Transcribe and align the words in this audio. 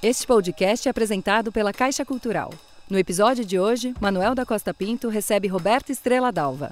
Este 0.00 0.28
podcast 0.28 0.86
é 0.86 0.92
apresentado 0.92 1.50
pela 1.50 1.72
Caixa 1.72 2.04
Cultural. 2.04 2.54
No 2.88 2.96
episódio 2.96 3.44
de 3.44 3.58
hoje, 3.58 3.92
Manuel 4.00 4.32
da 4.32 4.46
Costa 4.46 4.72
Pinto 4.72 5.08
recebe 5.08 5.48
Roberto 5.48 5.90
Estrela 5.90 6.30
Dalva. 6.30 6.70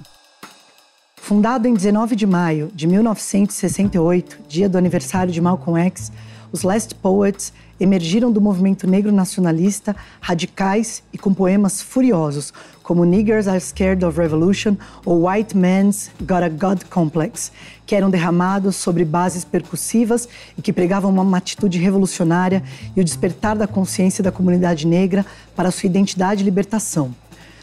Fundado 1.17 1.67
em 1.67 1.73
19 1.73 2.15
de 2.15 2.25
maio 2.25 2.71
de 2.73 2.87
1968, 2.87 4.43
dia 4.47 4.69
do 4.69 4.77
aniversário 4.77 5.33
de 5.33 5.41
Malcolm 5.41 5.77
X, 5.87 6.09
os 6.51 6.63
Last 6.63 6.95
Poets 6.95 7.53
emergiram 7.79 8.31
do 8.31 8.41
movimento 8.41 8.87
negro 8.87 9.11
nacionalista, 9.11 9.95
radicais 10.19 11.03
e 11.13 11.17
com 11.17 11.33
poemas 11.33 11.81
furiosos, 11.81 12.53
como 12.81 13.03
Niggers 13.05 13.47
Are 13.47 13.59
Scared 13.59 14.03
of 14.03 14.17
Revolution 14.19 14.75
ou 15.05 15.27
White 15.27 15.55
Man's 15.55 16.09
Got 16.21 16.43
a 16.43 16.49
God 16.49 16.83
Complex, 16.89 17.51
que 17.85 17.95
eram 17.95 18.09
derramados 18.09 18.75
sobre 18.75 19.05
bases 19.05 19.45
percussivas 19.45 20.27
e 20.57 20.61
que 20.61 20.73
pregavam 20.73 21.11
uma 21.13 21.37
atitude 21.37 21.77
revolucionária 21.77 22.63
e 22.95 23.01
o 23.01 23.03
despertar 23.03 23.55
da 23.55 23.67
consciência 23.67 24.23
da 24.23 24.31
comunidade 24.31 24.87
negra 24.87 25.25
para 25.55 25.71
sua 25.71 25.87
identidade 25.87 26.41
e 26.41 26.45
libertação. 26.45 27.13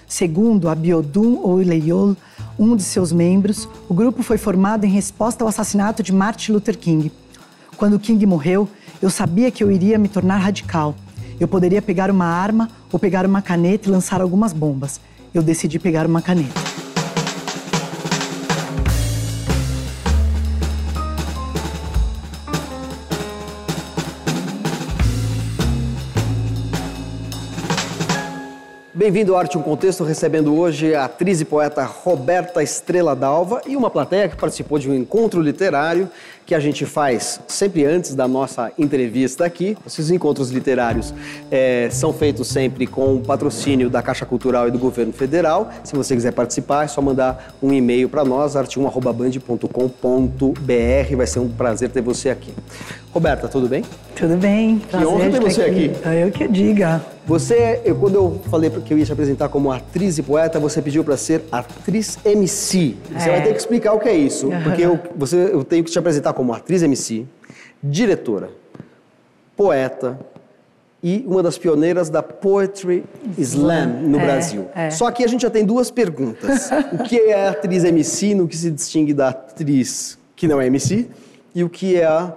Segundo 0.07 0.69
Abiodun 0.69 1.41
Oileyol, 1.43 2.17
um 2.59 2.77
de 2.77 2.83
seus 2.83 3.11
membros, 3.11 3.69
o 3.89 3.95
grupo 3.95 4.23
foi 4.23 4.39
formado 4.39 4.85
em 4.85 4.91
resposta 4.91 5.43
ao 5.43 5.49
assassinato 5.49 6.03
de 6.03 6.13
Martin 6.13 6.53
Luther 6.53 6.79
King. 6.79 7.11
Quando 7.77 7.99
King 7.99 8.25
morreu, 8.27 8.69
eu 9.03 9.11
sabia 9.11 9.51
que 9.51 9.63
eu 9.63 9.71
iria 9.71 9.99
me 9.99 10.09
tornar 10.09 10.39
radical. 10.39 10.95
Eu 11.39 11.49
poderia 11.49 11.83
pegar 11.83 12.11
uma 12.11 12.27
arma 12.27 12.71
ou 12.93 12.99
pegar 12.99 13.27
uma 13.27 13.43
caneta 13.43 13.89
e 13.89 13.93
lançar 13.93 14.21
algumas 14.21 14.53
bombas. 14.53 15.01
Eu 15.33 15.43
decidi 15.43 15.79
pegar 15.79 16.07
uma 16.07 16.23
caneta. 16.23 16.84
Bem-vindo 29.05 29.35
ao 29.35 29.39
Arte 29.39 29.59
um 29.59 29.63
Contexto, 29.63 30.03
recebendo 30.03 30.59
hoje 30.59 30.95
a 30.95 31.05
atriz 31.05 31.39
e 31.39 31.45
poeta 31.45 31.85
Roberta 31.85 32.63
Estrela 32.63 33.15
Dalva 33.15 33.61
e 33.67 33.77
uma 33.77 33.91
plateia 33.91 34.31
que 34.31 34.35
participou 34.35 34.79
de 34.79 34.91
um 34.91 34.95
encontro 34.95 35.43
literário 35.43 36.09
que 36.47 36.55
a 36.55 36.61
gente 36.61 36.87
faz 36.87 37.39
sempre 37.47 37.85
antes 37.85 38.15
da 38.15 38.27
nossa 38.27 38.73
entrevista 38.79 39.45
aqui. 39.45 39.77
Esses 39.87 40.11
encontros 40.11 40.51
literários 40.51 41.13
é, 41.51 41.91
são 41.91 42.15
feitos 42.15 42.49
sempre 42.49 42.87
com 42.87 43.17
o 43.17 43.21
patrocínio 43.21 43.91
da 43.91 44.01
Caixa 44.01 44.25
Cultural 44.25 44.69
e 44.69 44.71
do 44.71 44.79
Governo 44.79 45.13
Federal. 45.13 45.71
Se 45.85 45.95
você 45.95 46.15
quiser 46.15 46.33
participar, 46.33 46.85
é 46.85 46.89
só 46.89 47.03
mandar 47.03 47.55
um 47.63 47.75
e-mail 47.75 48.09
para 48.09 48.25
nós, 48.25 48.55
arte1.band.com.br. 48.55 51.15
Vai 51.15 51.27
ser 51.27 51.41
um 51.41 51.51
prazer 51.51 51.91
ter 51.91 52.01
você 52.01 52.31
aqui. 52.31 52.55
Roberta, 53.15 53.47
tudo 53.47 53.69
bem? 53.69 53.85
Tudo 54.17 54.37
bem. 54.37 54.81
Que 54.81 54.97
honra 54.97 55.31
ter 55.31 55.41
você 55.41 55.63
aqui. 55.63 55.93
aqui. 56.05 56.17
Eu 56.17 56.33
que 56.33 56.49
diga. 56.49 57.01
Você, 57.25 57.81
eu, 57.85 57.95
quando 57.95 58.17
eu 58.17 58.41
falei 58.51 58.69
que 58.69 58.93
eu 58.93 58.99
ia 58.99 59.05
te 59.05 59.13
apresentar 59.13 59.49
como 59.49 59.71
atriz 59.71 60.19
e 60.19 60.23
poeta, 60.23 60.59
você 60.59 60.83
pediu 60.83 61.05
para 61.05 61.17
ser 61.17 61.45
atriz 61.53 62.19
MC. 62.25 62.97
Você 63.17 63.29
é. 63.29 63.33
vai 63.33 63.43
ter 63.45 63.53
que 63.53 63.59
explicar 63.61 63.93
o 63.93 64.01
que 64.01 64.09
é 64.09 64.17
isso, 64.17 64.51
porque 64.65 64.83
eu, 64.83 64.99
você, 65.15 65.37
eu 65.37 65.63
tenho 65.63 65.85
que 65.85 65.93
te 65.93 65.99
apresentar 65.99 66.33
como 66.33 66.53
atriz 66.53 66.83
MC, 66.83 67.25
diretora, 67.81 68.51
poeta 69.57 70.19
e 71.01 71.25
uma 71.25 71.41
das 71.41 71.57
pioneiras 71.57 72.11
da 72.11 72.21
Poetry 72.21 73.05
Slam 73.39 73.87
no 74.03 74.19
é, 74.19 74.25
Brasil. 74.25 74.67
É. 74.75 74.91
Só 74.91 75.09
que 75.13 75.23
a 75.23 75.29
gente 75.29 75.43
já 75.43 75.51
tem 75.51 75.65
duas 75.65 75.89
perguntas. 75.89 76.69
o 76.93 77.05
que 77.05 77.17
é 77.21 77.47
a 77.47 77.51
atriz 77.53 77.85
MC, 77.85 78.35
no 78.35 78.49
que 78.49 78.57
se 78.57 78.73
distingue 78.73 79.15
da 79.15 79.29
atriz 79.29 80.19
que 80.35 80.49
não 80.49 80.61
é 80.61 80.67
MC, 80.67 81.07
e 81.55 81.63
o 81.63 81.71
que 81.71 81.95
é 81.95 82.07
a 82.07 82.37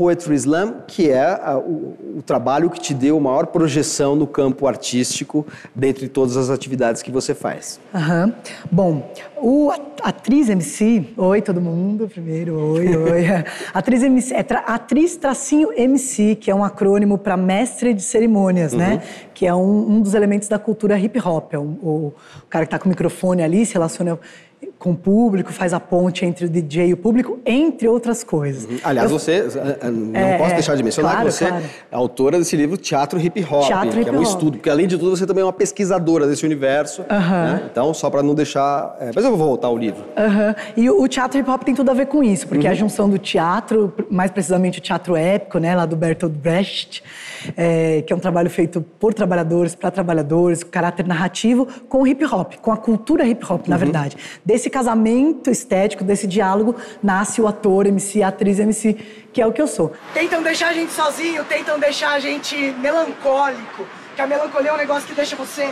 Poetry 0.00 0.34
Slam, 0.34 0.76
que 0.86 1.10
é 1.10 1.38
a, 1.42 1.58
o, 1.58 1.94
o, 2.16 2.22
trabalho 2.22 2.70
que 2.70 2.80
te 2.80 2.94
deu 2.94 3.20
maior 3.20 3.48
projeção 3.48 4.16
no 4.16 4.26
campo 4.26 4.66
artístico, 4.66 5.46
dentre 5.74 6.08
todas 6.08 6.38
as 6.38 6.48
atividades 6.48 7.02
que 7.02 7.10
você 7.10 7.34
faz. 7.34 7.78
Uhum. 7.92 8.32
Bom, 8.72 9.12
o 9.36 9.70
atriz 10.02 10.48
MC, 10.48 11.04
oi 11.18 11.42
todo 11.42 11.60
mundo, 11.60 12.08
primeiro, 12.08 12.58
oi, 12.58 12.96
oi. 12.96 13.26
atriz 13.74 14.02
MC, 14.02 14.32
é 14.32 14.42
tra, 14.42 14.60
atriz 14.60 15.16
tracinho 15.16 15.70
MC, 15.76 16.34
que 16.34 16.50
é 16.50 16.54
um 16.54 16.64
acrônimo 16.64 17.18
para 17.18 17.36
mestre 17.36 17.92
de 17.92 18.00
cerimônias, 18.00 18.72
né? 18.72 18.84
uhum. 18.84 18.96
né? 18.96 19.02
Que 19.34 19.46
é 19.46 19.54
um, 19.54 19.96
um, 19.96 20.00
dos 20.00 20.14
elementos 20.14 20.48
da 20.48 20.58
cultura 20.58 20.98
hip 20.98 21.20
hop. 21.20 21.52
É 21.52 21.58
um, 21.58 21.78
o, 21.82 22.14
o 22.38 22.46
cara 22.48 22.64
que 22.64 22.68
está 22.68 22.78
com 22.78 22.86
o 22.86 22.88
microfone 22.88 23.42
ali 23.42 23.66
se 23.66 23.74
relaciona 23.74 24.18
com 24.80 24.92
o 24.92 24.96
público, 24.96 25.52
faz 25.52 25.74
a 25.74 25.78
ponte 25.78 26.24
entre 26.24 26.46
o 26.46 26.48
DJ 26.48 26.86
e 26.86 26.92
o 26.94 26.96
público, 26.96 27.38
entre 27.44 27.86
outras 27.86 28.24
coisas. 28.24 28.64
Uhum. 28.64 28.78
Aliás, 28.82 29.10
eu, 29.10 29.18
você, 29.18 29.32
eh, 29.32 29.78
eh, 29.82 29.90
não 29.90 30.18
é, 30.18 30.38
posso 30.38 30.54
deixar 30.54 30.74
de 30.74 30.82
mencionar 30.82 31.12
claro, 31.12 31.26
que 31.26 31.34
você 31.34 31.46
claro. 31.46 31.64
é 31.92 31.94
autora 31.94 32.38
desse 32.38 32.56
livro 32.56 32.78
Teatro 32.78 33.20
Hip 33.20 33.44
Hop, 33.44 33.66
Teatro 33.66 33.90
que 33.90 34.00
hip 34.00 34.10
-hop. 34.10 34.14
é 34.14 34.18
um 34.18 34.22
estudo, 34.22 34.52
porque 34.52 34.70
além 34.70 34.86
de 34.86 34.96
tudo 34.96 35.14
você 35.14 35.26
também 35.26 35.42
é 35.42 35.44
uma 35.44 35.52
pesquisadora 35.52 36.26
desse 36.26 36.46
universo. 36.46 37.02
Uhum. 37.02 37.06
Né? 37.06 37.62
Então, 37.70 37.92
só 37.92 38.08
para 38.08 38.22
não 38.22 38.34
deixar... 38.34 38.96
É, 38.98 39.10
mas 39.14 39.22
eu 39.22 39.36
vou 39.36 39.48
voltar 39.48 39.68
ao 39.68 39.76
livro. 39.76 40.02
Uhum. 40.16 40.54
E 40.74 40.88
o, 40.88 41.06
Teatro 41.06 41.38
Hip 41.38 41.50
Hop 41.50 41.62
tem 41.62 41.74
tudo 41.74 41.90
a 41.90 41.94
ver 41.94 42.06
com 42.06 42.24
isso, 42.24 42.48
porque 42.48 42.66
é 42.66 42.70
a 42.70 42.72
uhum. 42.72 42.78
junção 42.78 43.10
do 43.10 43.18
teatro, 43.18 43.92
mais 44.10 44.30
precisamente 44.30 44.78
o 44.78 44.82
teatro 44.82 45.14
épico, 45.14 45.58
né, 45.58 45.76
lá 45.76 45.84
do 45.84 45.94
Bertolt 45.94 46.32
Brecht, 46.32 47.04
é, 47.54 48.00
que 48.00 48.14
é 48.14 48.16
um 48.16 48.18
trabalho 48.18 48.48
feito 48.48 48.80
por 48.98 49.12
trabalhadores, 49.12 49.74
para 49.74 49.90
trabalhadores, 49.90 50.62
com 50.64 50.70
caráter 50.70 51.06
narrativo, 51.06 51.68
com 51.86 52.02
o 52.02 52.06
hip 52.06 52.24
hop, 52.24 52.54
com 52.62 52.72
a 52.72 52.78
cultura 52.78 53.26
hip 53.26 53.44
hop, 53.44 53.68
na 53.68 53.76
uhum. 53.76 53.80
verdade. 53.80 54.16
Desse 54.42 54.69
casamento 54.70 55.50
estético, 55.50 56.02
desse 56.02 56.26
diálogo, 56.26 56.76
nasce 57.02 57.42
o 57.42 57.46
ator 57.46 57.86
MC, 57.86 58.22
a 58.22 58.28
atriz 58.28 58.58
MC, 58.58 58.94
que 59.32 59.42
é 59.42 59.46
o 59.46 59.52
que 59.52 59.60
eu 59.60 59.66
sou. 59.66 59.92
Tentam 60.14 60.42
deixar 60.42 60.68
a 60.68 60.72
gente 60.72 60.92
sozinho, 60.92 61.44
tentam 61.44 61.78
deixar 61.78 62.12
a 62.12 62.20
gente 62.20 62.56
melancólico, 62.80 63.86
que 64.16 64.22
a 64.22 64.26
melancolia 64.26 64.70
é 64.70 64.74
um 64.74 64.78
negócio 64.78 65.06
que 65.08 65.14
deixa 65.14 65.36
você, 65.36 65.68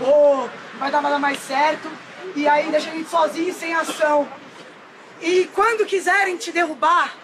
oh, 0.00 0.48
vai 0.78 0.90
dar 0.90 1.02
nada 1.02 1.18
mais 1.18 1.38
certo, 1.38 1.88
e 2.34 2.48
aí 2.48 2.70
deixa 2.70 2.90
a 2.90 2.94
gente 2.94 3.08
sozinho, 3.08 3.54
sem 3.54 3.74
ação. 3.74 4.26
E 5.20 5.48
quando 5.54 5.86
quiserem 5.86 6.36
te 6.36 6.52
derrubar, 6.52 7.14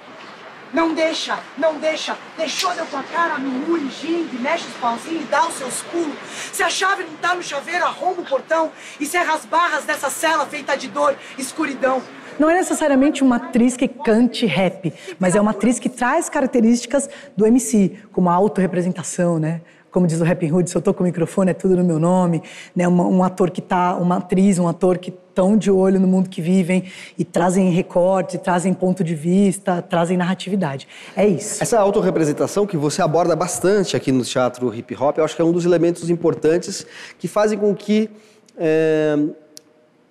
não 0.74 0.92
deixa, 0.92 1.38
não 1.56 1.78
deixa. 1.78 2.18
Deixou 2.36 2.74
deu 2.74 2.84
tua 2.86 3.02
cara, 3.04 3.38
mimure, 3.38 3.88
gingue, 3.88 4.36
mexe 4.38 4.66
os 4.66 4.74
pauzinhos 4.74 5.22
e 5.22 5.26
dá 5.26 5.46
os 5.46 5.54
seus 5.54 5.82
pulos. 5.82 6.16
Se 6.52 6.62
a 6.62 6.68
chave 6.68 7.04
não 7.04 7.16
tá 7.16 7.34
no 7.34 7.42
chaveiro, 7.42 7.84
arromba 7.84 8.22
o 8.22 8.24
portão 8.24 8.72
e 8.98 9.06
serra 9.06 9.34
as 9.34 9.44
barras 9.44 9.84
dessa 9.84 10.10
cela 10.10 10.44
feita 10.44 10.76
de 10.76 10.88
dor, 10.88 11.16
escuridão. 11.38 12.02
Não 12.38 12.50
é 12.50 12.54
necessariamente 12.54 13.22
uma 13.22 13.36
atriz 13.36 13.76
que 13.76 13.86
cante 13.86 14.44
rap, 14.44 14.92
mas 15.20 15.36
é 15.36 15.40
uma 15.40 15.52
atriz 15.52 15.78
que 15.78 15.88
traz 15.88 16.28
características 16.28 17.08
do 17.36 17.46
MC, 17.46 17.96
como 18.12 18.28
a 18.28 18.34
autorrepresentação, 18.34 19.38
né? 19.38 19.60
Como 19.94 20.08
diz 20.08 20.20
o 20.20 20.24
Rap 20.24 20.44
Hood, 20.52 20.68
se 20.68 20.76
eu 20.76 20.82
tô 20.82 20.92
com 20.92 21.04
o 21.04 21.06
microfone 21.06 21.52
é 21.52 21.54
tudo 21.54 21.76
no 21.76 21.84
meu 21.84 22.00
nome, 22.00 22.42
né? 22.74 22.88
Um, 22.88 23.18
um 23.18 23.22
ator 23.22 23.48
que 23.48 23.62
tá, 23.62 23.94
uma 23.94 24.16
atriz, 24.16 24.58
um 24.58 24.66
ator 24.66 24.98
que 24.98 25.10
estão 25.10 25.56
de 25.56 25.70
olho 25.70 26.00
no 26.00 26.08
mundo 26.08 26.28
que 26.28 26.42
vivem 26.42 26.82
e 27.16 27.24
trazem 27.24 27.70
recortes, 27.70 28.40
trazem 28.40 28.74
ponto 28.74 29.04
de 29.04 29.14
vista, 29.14 29.80
trazem 29.80 30.16
narratividade. 30.16 30.88
É 31.14 31.24
isso. 31.24 31.62
Essa 31.62 31.78
autorrepresentação 31.78 32.66
que 32.66 32.76
você 32.76 33.02
aborda 33.02 33.36
bastante 33.36 33.96
aqui 33.96 34.10
no 34.10 34.24
teatro 34.24 34.74
hip 34.74 34.96
hop, 34.96 35.18
eu 35.18 35.24
acho 35.24 35.36
que 35.36 35.42
é 35.42 35.44
um 35.44 35.52
dos 35.52 35.64
elementos 35.64 36.10
importantes 36.10 36.84
que 37.16 37.28
fazem 37.28 37.56
com 37.56 37.72
que 37.72 38.10
é, 38.58 39.16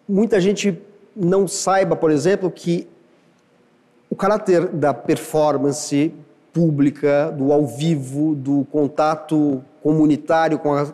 muita 0.08 0.40
gente 0.40 0.82
não 1.14 1.46
saiba, 1.46 1.94
por 1.94 2.10
exemplo, 2.10 2.50
que 2.50 2.88
o 4.10 4.16
caráter 4.16 4.68
da 4.68 4.94
performance 4.94 6.14
pública, 6.54 7.34
do 7.36 7.52
ao 7.52 7.66
vivo, 7.66 8.36
do 8.36 8.66
contato 8.72 9.62
comunitário 9.82 10.60
com 10.60 10.74
a, 10.74 10.88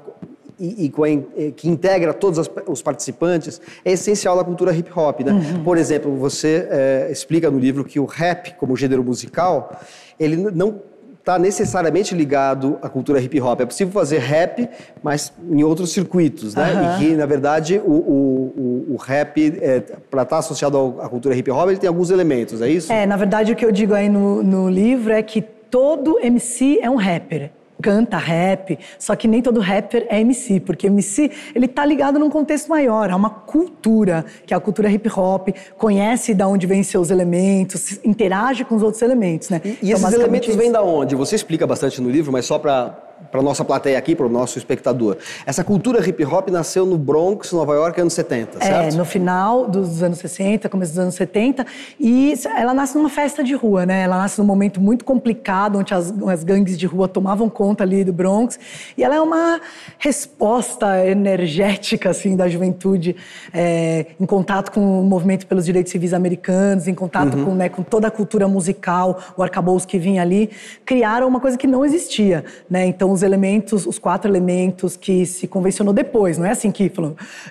e, 0.60 0.86
e 0.86 0.90
com 0.90 1.04
a, 1.04 1.08
que 1.56 1.70
integra 1.70 2.14
todos 2.14 2.40
as, 2.40 2.50
os 2.66 2.82
participantes 2.82 3.62
é 3.84 3.92
essencial 3.92 4.36
da 4.38 4.44
cultura 4.44 4.74
hip 4.74 4.90
hop. 4.98 5.20
Né? 5.22 5.34
Uhum. 5.34 5.64
Por 5.64 5.78
exemplo, 5.78 6.16
você 6.16 6.68
é, 6.70 7.10
explica 7.12 7.52
no 7.52 7.60
livro 7.60 7.84
que 7.84 8.00
o 8.00 8.06
rap, 8.06 8.56
como 8.56 8.76
gênero 8.76 9.04
musical, 9.04 9.80
ele 10.20 10.36
não 10.36 10.82
está 11.30 11.38
necessariamente 11.38 12.16
ligado 12.16 12.80
à 12.82 12.90
cultura 12.90 13.22
hip 13.22 13.40
hop. 13.40 13.62
É 13.62 13.66
possível 13.66 13.94
fazer 13.94 14.18
rap, 14.18 14.68
mas 15.04 15.32
em 15.48 15.64
outros 15.64 15.92
circuitos, 15.92 16.56
né? 16.56 16.74
Uhum. 16.74 16.96
E 16.96 16.98
que, 16.98 17.16
na 17.16 17.26
verdade, 17.28 17.80
o, 17.86 17.92
o, 17.92 18.86
o, 18.90 18.94
o 18.94 18.96
rap, 18.98 19.38
é, 19.62 19.80
para 20.10 20.24
estar 20.24 20.36
tá 20.36 20.38
associado 20.40 20.96
à 21.00 21.08
cultura 21.08 21.36
hip 21.36 21.52
hop, 21.52 21.70
ele 21.70 21.78
tem 21.78 21.88
alguns 21.88 22.10
elementos, 22.10 22.62
é 22.62 22.70
isso? 22.70 22.92
É, 22.92 23.06
na 23.06 23.16
verdade, 23.16 23.52
o 23.54 23.56
que 23.56 23.64
eu 23.64 23.72
digo 23.72 23.94
aí 23.94 24.10
no, 24.10 24.42
no 24.42 24.70
livro 24.70 25.14
é 25.14 25.22
que 25.22 25.42
todo 25.42 26.20
MC 26.20 26.80
é 26.82 26.90
um 26.90 26.96
rapper 26.96 27.52
canta 27.82 28.18
rap, 28.18 28.78
só 28.98 29.16
que 29.16 29.28
nem 29.28 29.42
todo 29.42 29.60
rapper 29.60 30.06
é 30.10 30.20
MC, 30.20 30.60
porque 30.60 30.88
MC 30.88 31.32
ele 31.56 31.68
tá 31.68 31.86
ligado 31.86 32.20
num 32.20 32.30
contexto 32.30 32.68
maior, 32.68 33.10
há 33.10 33.16
uma 33.16 33.30
cultura, 33.30 34.26
que 34.46 34.54
é 34.54 34.58
a 34.58 34.60
cultura 34.60 34.90
hip 34.90 35.10
hop, 35.10 35.50
conhece 35.78 36.34
de 36.34 36.44
onde 36.44 36.68
vêm 36.68 36.84
seus 36.84 37.10
elementos, 37.10 38.00
interage 38.04 38.64
com 38.66 38.76
os 38.76 38.84
outros 38.84 39.02
elementos, 39.02 39.50
né? 39.50 39.62
E, 39.64 39.70
e 39.70 39.92
então, 39.92 40.02
esses 40.02 40.14
elementos 40.14 40.56
vêm 40.56 40.72
da 40.72 40.82
onde? 40.82 41.16
Você 41.16 41.36
explica 41.36 41.66
bastante 41.66 42.02
no 42.02 42.10
livro, 42.10 42.32
mas 42.32 42.46
só 42.46 42.60
para 42.60 43.09
para 43.32 43.42
nossa 43.42 43.64
plateia 43.64 43.98
aqui, 43.98 44.16
para 44.16 44.26
o 44.26 44.30
nosso 44.30 44.58
espectador. 44.58 45.18
Essa 45.46 45.64
cultura 45.64 46.08
hip 46.08 46.24
hop 46.26 46.50
nasceu 46.50 46.86
no 46.86 46.98
Bronx, 46.98 47.52
Nova 47.52 47.74
York, 47.74 48.00
anos 48.00 48.14
70, 48.14 48.60
certo? 48.60 48.94
É, 48.94 48.98
no 48.98 49.06
final 49.06 49.68
dos 49.68 50.02
anos 50.02 50.20
60, 50.20 50.68
começo 50.70 50.92
dos 50.92 51.00
anos 51.00 51.16
70, 51.16 51.66
e 52.00 52.34
ela 52.58 52.74
nasce 52.74 52.98
numa 52.98 53.10
festa 53.10 53.44
de 53.44 53.54
rua, 53.54 53.86
né? 53.86 54.02
Ela 54.02 54.18
nasce 54.18 54.40
num 54.40 54.46
momento 54.46 54.82
muito 54.82 55.06
complicado, 55.06 55.78
onde 55.78 55.94
as, 55.94 56.14
as 56.28 56.44
gangues 56.44 56.78
de 56.78 56.86
rua 56.86 57.08
tomavam 57.08 57.50
conta 57.50 57.84
ali 57.84 58.04
do 58.04 58.14
Bronx, 58.14 58.60
e 58.98 59.04
ela 59.04 59.16
é 59.16 59.22
uma 59.22 59.60
resposta 59.98 61.06
energética, 61.06 62.10
assim, 62.10 62.36
da 62.36 62.48
juventude 62.48 63.16
é, 63.54 64.08
em 64.20 64.26
contato 64.26 64.72
com 64.72 65.02
o 65.02 65.04
movimento 65.04 65.46
pelos 65.48 65.66
direitos 65.66 65.92
civis 65.92 66.14
americanos, 66.14 66.88
em 66.88 66.94
contato 66.94 67.38
uhum. 67.38 67.46
com, 67.46 67.56
né, 67.56 67.70
com 67.70 67.84
toda 67.84 68.08
a 68.08 68.12
cultura 68.12 68.48
musical, 68.48 69.20
o 69.38 69.44
arcabouço 69.44 69.88
que 69.88 69.98
vinha 69.98 70.22
ali, 70.22 70.50
criaram 70.86 71.28
uma 71.28 71.40
coisa 71.40 71.58
que 71.58 71.68
não 71.68 71.86
existia, 71.86 72.44
né? 72.70 72.86
Então, 72.86 73.12
os 73.20 73.24
elementos, 73.24 73.86
os 73.86 74.00
quatro 74.00 74.30
elementos 74.30 74.96
que 74.96 75.26
se 75.26 75.48
convencionou 75.48 75.94
depois, 75.94 76.38
não 76.38 76.46
é 76.46 76.52
assim 76.52 76.72
que 76.72 76.92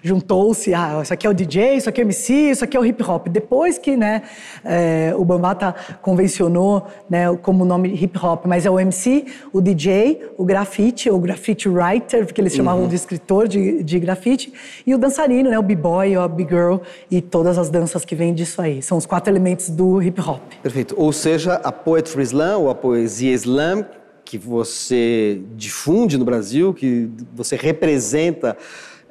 juntou-se, 0.02 0.74
ah, 0.74 1.00
isso 1.02 1.12
aqui 1.12 1.26
é 1.26 1.30
o 1.30 1.34
DJ, 1.34 1.76
isso 1.76 1.88
aqui 1.88 2.00
é 2.00 2.04
o 2.04 2.06
MC, 2.06 2.32
isso 2.32 2.64
aqui 2.64 2.76
é 2.76 2.80
o 2.80 2.84
hip 2.84 3.02
hop. 3.02 3.28
Depois 3.28 3.78
que 3.78 3.96
né, 3.96 4.22
é, 4.64 5.12
o 5.16 5.24
Bambata 5.24 5.74
convencionou 6.00 6.86
né, 7.08 7.24
como 7.42 7.64
nome 7.64 7.88
hip 7.88 8.18
hop, 8.18 8.46
mas 8.46 8.64
é 8.64 8.70
o 8.70 8.80
MC, 8.80 9.26
o 9.52 9.60
DJ, 9.60 10.22
o 10.36 10.44
grafite, 10.44 11.10
o 11.10 11.18
graffiti 11.18 11.68
writer, 11.68 12.24
porque 12.24 12.40
eles 12.40 12.54
chamavam 12.54 12.82
uhum. 12.82 12.88
de 12.88 12.96
escritor 12.96 13.46
de, 13.46 13.82
de 13.82 13.98
grafite, 13.98 14.52
e 14.86 14.94
o 14.94 14.98
dançarino, 14.98 15.50
né, 15.50 15.58
o 15.58 15.62
b-boy, 15.62 16.16
o 16.16 16.28
b-girl 16.28 16.76
e 17.10 17.20
todas 17.20 17.58
as 17.58 17.68
danças 17.68 18.04
que 18.04 18.14
vêm 18.14 18.32
disso 18.32 18.62
aí. 18.62 18.80
São 18.80 18.96
os 18.96 19.04
quatro 19.04 19.30
elementos 19.30 19.68
do 19.68 20.02
hip 20.02 20.20
hop. 20.20 20.40
Perfeito. 20.62 20.94
Ou 20.96 21.12
seja, 21.12 21.54
a 21.54 21.70
poetry 21.70 22.22
slam 22.22 22.58
ou 22.58 22.70
a 22.70 22.74
poesia 22.74 23.34
slam 23.34 23.84
que 24.28 24.36
você 24.36 25.40
difunde 25.56 26.18
no 26.18 26.24
Brasil, 26.24 26.74
que 26.74 27.08
você 27.34 27.56
representa 27.56 28.58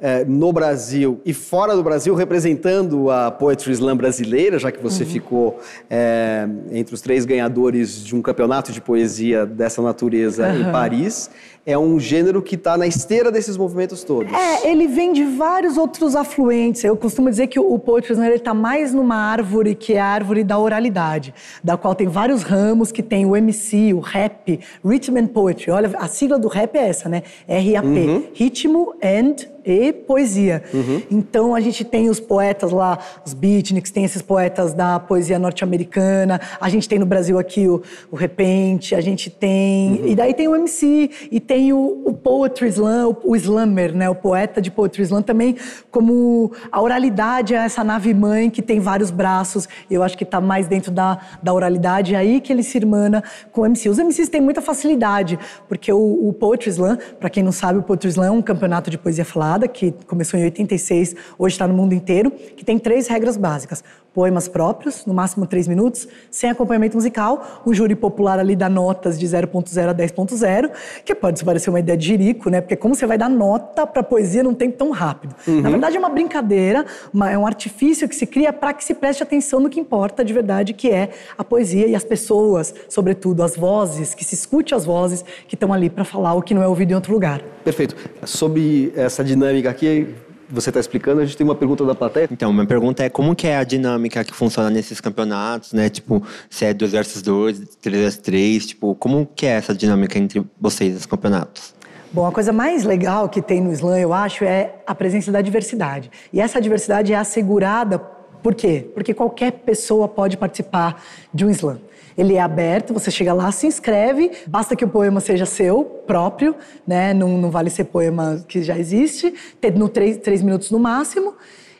é, 0.00 0.24
no 0.24 0.52
Brasil 0.52 1.20
e 1.26 1.34
fora 1.34 1.74
do 1.74 1.82
Brasil, 1.82 2.14
representando 2.14 3.10
a 3.10 3.28
Poetry 3.28 3.72
Slam 3.72 3.96
brasileira, 3.96 4.60
já 4.60 4.70
que 4.70 4.80
você 4.80 5.02
uhum. 5.02 5.10
ficou 5.10 5.60
é, 5.90 6.48
entre 6.70 6.94
os 6.94 7.00
três 7.00 7.24
ganhadores 7.24 8.04
de 8.04 8.14
um 8.14 8.22
campeonato 8.22 8.70
de 8.70 8.80
poesia 8.80 9.44
dessa 9.44 9.82
natureza 9.82 10.46
uhum. 10.46 10.60
em 10.60 10.70
Paris 10.70 11.28
é 11.68 11.76
um 11.76 12.00
gênero 12.00 12.40
que 12.40 12.54
está 12.54 12.78
na 12.78 12.86
esteira 12.86 13.30
desses 13.30 13.54
movimentos 13.54 14.02
todos. 14.02 14.32
É, 14.32 14.70
ele 14.70 14.86
vem 14.86 15.12
de 15.12 15.22
vários 15.22 15.76
outros 15.76 16.16
afluentes. 16.16 16.82
Eu 16.82 16.96
costumo 16.96 17.28
dizer 17.28 17.48
que 17.48 17.60
o 17.60 17.78
poetry 17.78 18.14
slam 18.14 18.30
está 18.30 18.54
mais 18.54 18.94
numa 18.94 19.16
árvore 19.16 19.74
que 19.74 19.92
é 19.92 20.00
a 20.00 20.06
árvore 20.06 20.42
da 20.42 20.58
oralidade, 20.58 21.34
da 21.62 21.76
qual 21.76 21.94
tem 21.94 22.08
vários 22.08 22.42
ramos, 22.42 22.90
que 22.90 23.02
tem 23.02 23.26
o 23.26 23.36
MC, 23.36 23.92
o 23.92 24.00
rap, 24.00 24.58
rhythm 24.82 25.18
and 25.18 25.26
poetry. 25.26 25.70
Olha, 25.70 25.90
a 25.98 26.08
sigla 26.08 26.38
do 26.38 26.48
rap 26.48 26.74
é 26.74 26.88
essa, 26.88 27.06
né? 27.06 27.22
R-A-P, 27.46 27.86
uhum. 27.86 28.24
ritmo 28.32 28.94
and 29.04 29.36
e 29.72 29.92
poesia. 29.92 30.62
Uhum. 30.72 31.02
Então 31.10 31.54
a 31.54 31.60
gente 31.60 31.84
tem 31.84 32.08
os 32.08 32.20
poetas 32.20 32.72
lá, 32.72 32.98
os 33.24 33.34
beatniks, 33.34 33.90
tem 33.90 34.04
esses 34.04 34.22
poetas 34.22 34.74
da 34.74 34.98
poesia 34.98 35.38
norte-americana, 35.38 36.40
a 36.60 36.68
gente 36.68 36.88
tem 36.88 36.98
no 36.98 37.06
Brasil 37.06 37.38
aqui 37.38 37.68
o, 37.68 37.82
o 38.10 38.16
Repente, 38.16 38.94
a 38.94 39.00
gente 39.00 39.30
tem. 39.30 40.00
Uhum. 40.00 40.08
E 40.08 40.14
daí 40.14 40.34
tem 40.34 40.48
o 40.48 40.56
MC, 40.56 41.10
e 41.30 41.40
tem 41.40 41.72
o, 41.72 42.02
o 42.04 42.12
Poetry 42.12 42.68
Slam, 42.68 43.08
o, 43.08 43.32
o 43.32 43.36
Slammer, 43.36 43.94
né? 43.94 44.08
O 44.08 44.14
poeta 44.14 44.60
de 44.60 44.70
Poetry 44.70 45.02
Slam 45.02 45.22
também, 45.22 45.56
como 45.90 46.52
a 46.70 46.80
oralidade 46.80 47.54
é 47.54 47.58
essa 47.58 47.82
nave-mãe 47.84 48.50
que 48.50 48.62
tem 48.62 48.80
vários 48.80 49.10
braços, 49.10 49.68
eu 49.90 50.02
acho 50.02 50.16
que 50.16 50.24
está 50.24 50.40
mais 50.40 50.66
dentro 50.66 50.90
da, 50.90 51.18
da 51.42 51.52
oralidade, 51.52 52.14
é 52.14 52.18
aí 52.18 52.40
que 52.40 52.52
ele 52.52 52.62
se 52.62 52.78
irmana 52.78 53.22
com 53.52 53.62
o 53.62 53.66
MC. 53.66 53.88
Os 53.88 53.98
MCs 53.98 54.28
têm 54.28 54.40
muita 54.40 54.60
facilidade, 54.60 55.38
porque 55.68 55.92
o, 55.92 56.28
o 56.28 56.32
Poetry 56.32 56.70
Slam, 56.70 56.98
para 57.18 57.30
quem 57.30 57.42
não 57.42 57.52
sabe, 57.52 57.78
o 57.78 57.82
Poetry 57.82 58.08
Slam 58.08 58.26
é 58.26 58.30
um 58.30 58.42
campeonato 58.42 58.90
de 58.90 58.98
poesia 58.98 59.24
falada 59.24 59.57
que 59.66 59.92
começou 60.06 60.38
em 60.38 60.44
86, 60.44 61.16
hoje 61.38 61.54
está 61.54 61.66
no 61.66 61.74
mundo 61.74 61.94
inteiro, 61.94 62.30
que 62.30 62.64
tem 62.64 62.78
três 62.78 63.08
regras 63.08 63.36
básicas 63.36 63.82
poemas 64.18 64.48
próprios, 64.48 65.06
no 65.06 65.14
máximo 65.14 65.46
três 65.46 65.68
minutos, 65.68 66.08
sem 66.28 66.50
acompanhamento 66.50 66.96
musical. 66.96 67.62
O 67.64 67.72
júri 67.72 67.94
popular 67.94 68.40
ali 68.40 68.56
dá 68.56 68.68
notas 68.68 69.16
de 69.16 69.24
0.0 69.24 69.88
a 69.88 69.94
10.0, 69.94 70.70
que 71.04 71.14
pode 71.14 71.44
parecer 71.44 71.70
uma 71.70 71.78
ideia 71.78 71.96
de 71.96 72.04
jirico, 72.04 72.50
né? 72.50 72.60
Porque 72.60 72.74
como 72.74 72.96
você 72.96 73.06
vai 73.06 73.16
dar 73.16 73.28
nota 73.28 73.86
para 73.86 74.02
poesia 74.02 74.42
num 74.42 74.54
tempo 74.54 74.76
tão 74.76 74.90
rápido? 74.90 75.36
Uhum. 75.46 75.60
Na 75.60 75.70
verdade 75.70 75.96
é 75.96 76.00
uma 76.00 76.08
brincadeira, 76.08 76.84
uma, 77.14 77.30
é 77.30 77.38
um 77.38 77.46
artifício 77.46 78.08
que 78.08 78.16
se 78.16 78.26
cria 78.26 78.52
para 78.52 78.72
que 78.72 78.82
se 78.82 78.92
preste 78.92 79.22
atenção 79.22 79.60
no 79.60 79.70
que 79.70 79.78
importa 79.78 80.24
de 80.24 80.32
verdade, 80.32 80.74
que 80.74 80.90
é 80.90 81.10
a 81.38 81.44
poesia 81.44 81.86
e 81.86 81.94
as 81.94 82.02
pessoas, 82.02 82.74
sobretudo 82.88 83.44
as 83.44 83.54
vozes, 83.54 84.14
que 84.14 84.24
se 84.24 84.34
escute 84.34 84.74
as 84.74 84.84
vozes 84.84 85.24
que 85.46 85.54
estão 85.54 85.72
ali 85.72 85.88
para 85.88 86.02
falar 86.04 86.34
o 86.34 86.42
que 86.42 86.52
não 86.54 86.62
é 86.64 86.66
ouvido 86.66 86.90
em 86.90 86.94
outro 86.96 87.12
lugar. 87.12 87.40
Perfeito. 87.62 87.94
Sobre 88.24 88.92
essa 88.96 89.22
dinâmica 89.22 89.70
aqui, 89.70 90.12
você 90.50 90.70
está 90.70 90.80
explicando, 90.80 91.20
a 91.20 91.24
gente 91.24 91.36
tem 91.36 91.46
uma 91.46 91.54
pergunta 91.54 91.84
da 91.84 91.94
plateia. 91.94 92.28
Então, 92.30 92.52
minha 92.52 92.66
pergunta 92.66 93.04
é 93.04 93.08
como 93.08 93.34
que 93.34 93.46
é 93.46 93.56
a 93.56 93.64
dinâmica 93.64 94.24
que 94.24 94.34
funciona 94.34 94.70
nesses 94.70 95.00
campeonatos, 95.00 95.72
né? 95.72 95.88
Tipo, 95.88 96.22
se 96.48 96.64
é 96.64 96.74
2 96.74 96.92
versus 96.92 97.22
2, 97.22 97.76
3 97.80 98.02
versus 98.02 98.20
3, 98.22 98.66
tipo, 98.66 98.94
como 98.94 99.26
que 99.26 99.46
é 99.46 99.50
essa 99.50 99.74
dinâmica 99.74 100.18
entre 100.18 100.44
vocês, 100.60 100.96
os 100.96 101.06
campeonatos? 101.06 101.74
Bom, 102.10 102.26
a 102.26 102.32
coisa 102.32 102.52
mais 102.52 102.84
legal 102.84 103.28
que 103.28 103.42
tem 103.42 103.60
no 103.60 103.72
slam, 103.72 103.98
eu 103.98 104.12
acho, 104.12 104.44
é 104.44 104.76
a 104.86 104.94
presença 104.94 105.30
da 105.30 105.42
diversidade. 105.42 106.10
E 106.32 106.40
essa 106.40 106.60
diversidade 106.60 107.12
é 107.12 107.16
assegurada 107.16 107.98
por 108.42 108.54
quê? 108.54 108.88
Porque 108.94 109.12
qualquer 109.12 109.52
pessoa 109.52 110.08
pode 110.08 110.36
participar 110.36 111.02
de 111.32 111.44
um 111.44 111.50
slam. 111.50 111.78
Ele 112.18 112.34
é 112.34 112.40
aberto, 112.40 112.92
você 112.92 113.10
chega 113.10 113.32
lá, 113.32 113.52
se 113.52 113.66
inscreve, 113.66 114.32
basta 114.48 114.74
que 114.74 114.84
o 114.84 114.88
poema 114.88 115.20
seja 115.20 115.46
seu, 115.46 115.84
próprio, 115.84 116.56
né? 116.84 117.14
Não, 117.14 117.38
não 117.38 117.50
vale 117.50 117.70
ser 117.70 117.84
poema 117.84 118.44
que 118.48 118.60
já 118.60 118.76
existe, 118.76 119.32
no 119.76 119.88
três, 119.88 120.16
três 120.16 120.42
minutos 120.42 120.72
no 120.72 120.80
máximo 120.80 121.34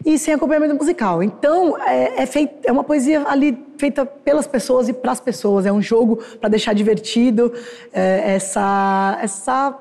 e 0.06 0.16
sem 0.16 0.32
acompanhamento 0.32 0.76
musical. 0.76 1.22
Então, 1.22 1.76
é, 1.82 2.22
é, 2.22 2.28
é 2.64 2.72
uma 2.72 2.84
poesia 2.84 3.24
ali 3.26 3.66
feita 3.76 4.06
pelas 4.06 4.46
pessoas 4.46 4.88
e 4.88 4.92
para 4.92 5.12
as 5.12 5.20
pessoas. 5.20 5.66
É 5.66 5.72
um 5.72 5.82
jogo 5.82 6.16
para 6.40 6.48
deixar 6.48 6.72
divertido 6.72 7.52
é, 7.92 8.34
essa, 8.34 9.18
essa 9.20 9.76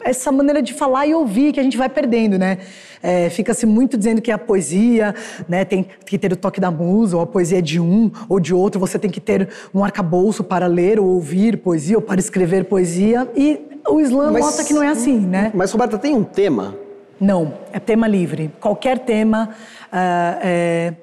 essa 0.00 0.30
maneira 0.30 0.62
de 0.62 0.72
falar 0.72 1.06
e 1.06 1.14
ouvir 1.14 1.52
que 1.52 1.60
a 1.60 1.62
gente 1.62 1.76
vai 1.76 1.88
perdendo, 1.88 2.38
né? 2.38 2.58
É, 3.02 3.30
Fica-se 3.30 3.66
muito 3.66 3.96
dizendo 3.96 4.20
que 4.20 4.30
a 4.30 4.38
poesia 4.38 5.14
né, 5.48 5.64
tem 5.64 5.86
que 6.04 6.18
ter 6.18 6.32
o 6.32 6.36
toque 6.36 6.60
da 6.60 6.70
musa, 6.70 7.16
ou 7.16 7.22
a 7.22 7.26
poesia 7.26 7.58
é 7.58 7.62
de 7.62 7.80
um 7.80 8.10
ou 8.28 8.40
de 8.40 8.54
outro, 8.54 8.80
você 8.80 8.98
tem 8.98 9.10
que 9.10 9.20
ter 9.20 9.48
um 9.74 9.84
arcabouço 9.84 10.42
para 10.42 10.66
ler 10.66 10.98
ou 10.98 11.06
ouvir 11.06 11.58
poesia, 11.58 11.96
ou 11.96 12.02
para 12.02 12.20
escrever 12.20 12.64
poesia. 12.64 13.28
E 13.36 13.60
o 13.88 14.00
Islã 14.00 14.30
mas, 14.30 14.44
mostra 14.44 14.64
que 14.64 14.72
não 14.72 14.82
é 14.82 14.88
assim, 14.88 15.18
né? 15.18 15.50
Mas, 15.54 15.70
Roberta, 15.72 15.98
tem 15.98 16.14
um 16.14 16.24
tema? 16.24 16.74
Não, 17.20 17.54
é 17.72 17.80
tema 17.80 18.06
livre. 18.06 18.50
Qualquer 18.60 19.00
tema 19.00 19.50
uh, 19.50 20.38
é, 20.42 20.94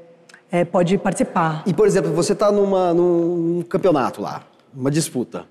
é, 0.51 0.65
pode 0.65 0.97
participar. 0.97 1.63
E, 1.65 1.73
por 1.73 1.87
exemplo, 1.87 2.13
você 2.13 2.33
está 2.33 2.51
num 2.51 3.63
campeonato 3.67 4.21
lá, 4.21 4.43
uma 4.73 4.91
disputa. 4.91 5.45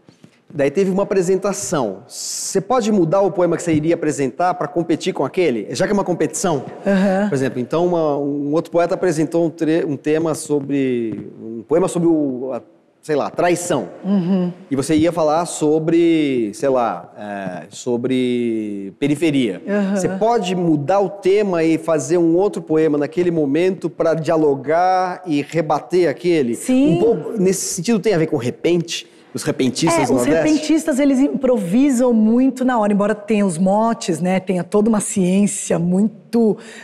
Daí 0.54 0.70
teve 0.70 0.88
uma 0.88 1.02
apresentação. 1.02 2.04
Você 2.06 2.60
pode 2.60 2.92
mudar 2.92 3.22
o 3.22 3.32
poema 3.32 3.56
que 3.56 3.62
você 3.64 3.74
iria 3.74 3.96
apresentar 3.96 4.54
para 4.54 4.68
competir 4.68 5.12
com 5.12 5.24
aquele? 5.24 5.66
Já 5.74 5.84
que 5.84 5.90
é 5.90 5.94
uma 5.94 6.04
competição? 6.04 6.64
Uhum. 6.86 7.28
Por 7.28 7.34
exemplo, 7.34 7.58
então 7.58 7.84
uma, 7.84 8.16
um 8.16 8.52
outro 8.52 8.70
poeta 8.70 8.94
apresentou 8.94 9.46
um, 9.46 9.50
tre, 9.50 9.84
um, 9.84 9.96
tema 9.96 10.32
sobre. 10.32 11.28
um 11.42 11.64
poema 11.66 11.88
sobre 11.88 12.08
o. 12.08 12.52
A, 12.52 12.62
sei 13.02 13.16
lá, 13.16 13.30
traição. 13.30 13.88
Uhum. 14.04 14.52
E 14.70 14.76
você 14.76 14.94
ia 14.94 15.10
falar 15.10 15.44
sobre, 15.44 16.52
sei 16.54 16.68
lá, 16.68 17.12
é, 17.18 17.66
sobre 17.68 18.94
periferia. 18.98 19.60
Uhum. 19.66 19.96
Você 19.96 20.08
pode 20.08 20.54
mudar 20.54 21.00
o 21.00 21.10
tema 21.10 21.64
e 21.64 21.76
fazer 21.78 22.16
um 22.16 22.36
outro 22.36 22.62
poema 22.62 22.96
naquele 22.96 23.32
momento 23.32 23.90
para 23.90 24.14
dialogar 24.14 25.20
e 25.26 25.42
rebater 25.42 26.08
aquele? 26.08 26.54
Sim. 26.54 26.94
Um 26.94 26.98
pouco, 27.00 27.32
nesse 27.32 27.74
sentido 27.74 27.98
tem 27.98 28.14
a 28.14 28.18
ver 28.18 28.28
com 28.28 28.36
repente? 28.36 29.12
Os 29.34 29.42
repentistas 29.42 30.08
é, 30.08 30.12
Os 30.12 30.24
repentistas, 30.24 31.00
eles 31.00 31.18
improvisam 31.18 32.12
muito 32.12 32.64
na 32.64 32.78
hora, 32.78 32.92
embora 32.92 33.14
tenha 33.14 33.44
os 33.44 33.58
motes, 33.58 34.20
né? 34.20 34.38
Tenha 34.38 34.62
toda 34.62 34.88
uma 34.88 35.00
ciência 35.00 35.76
muito 35.78 36.23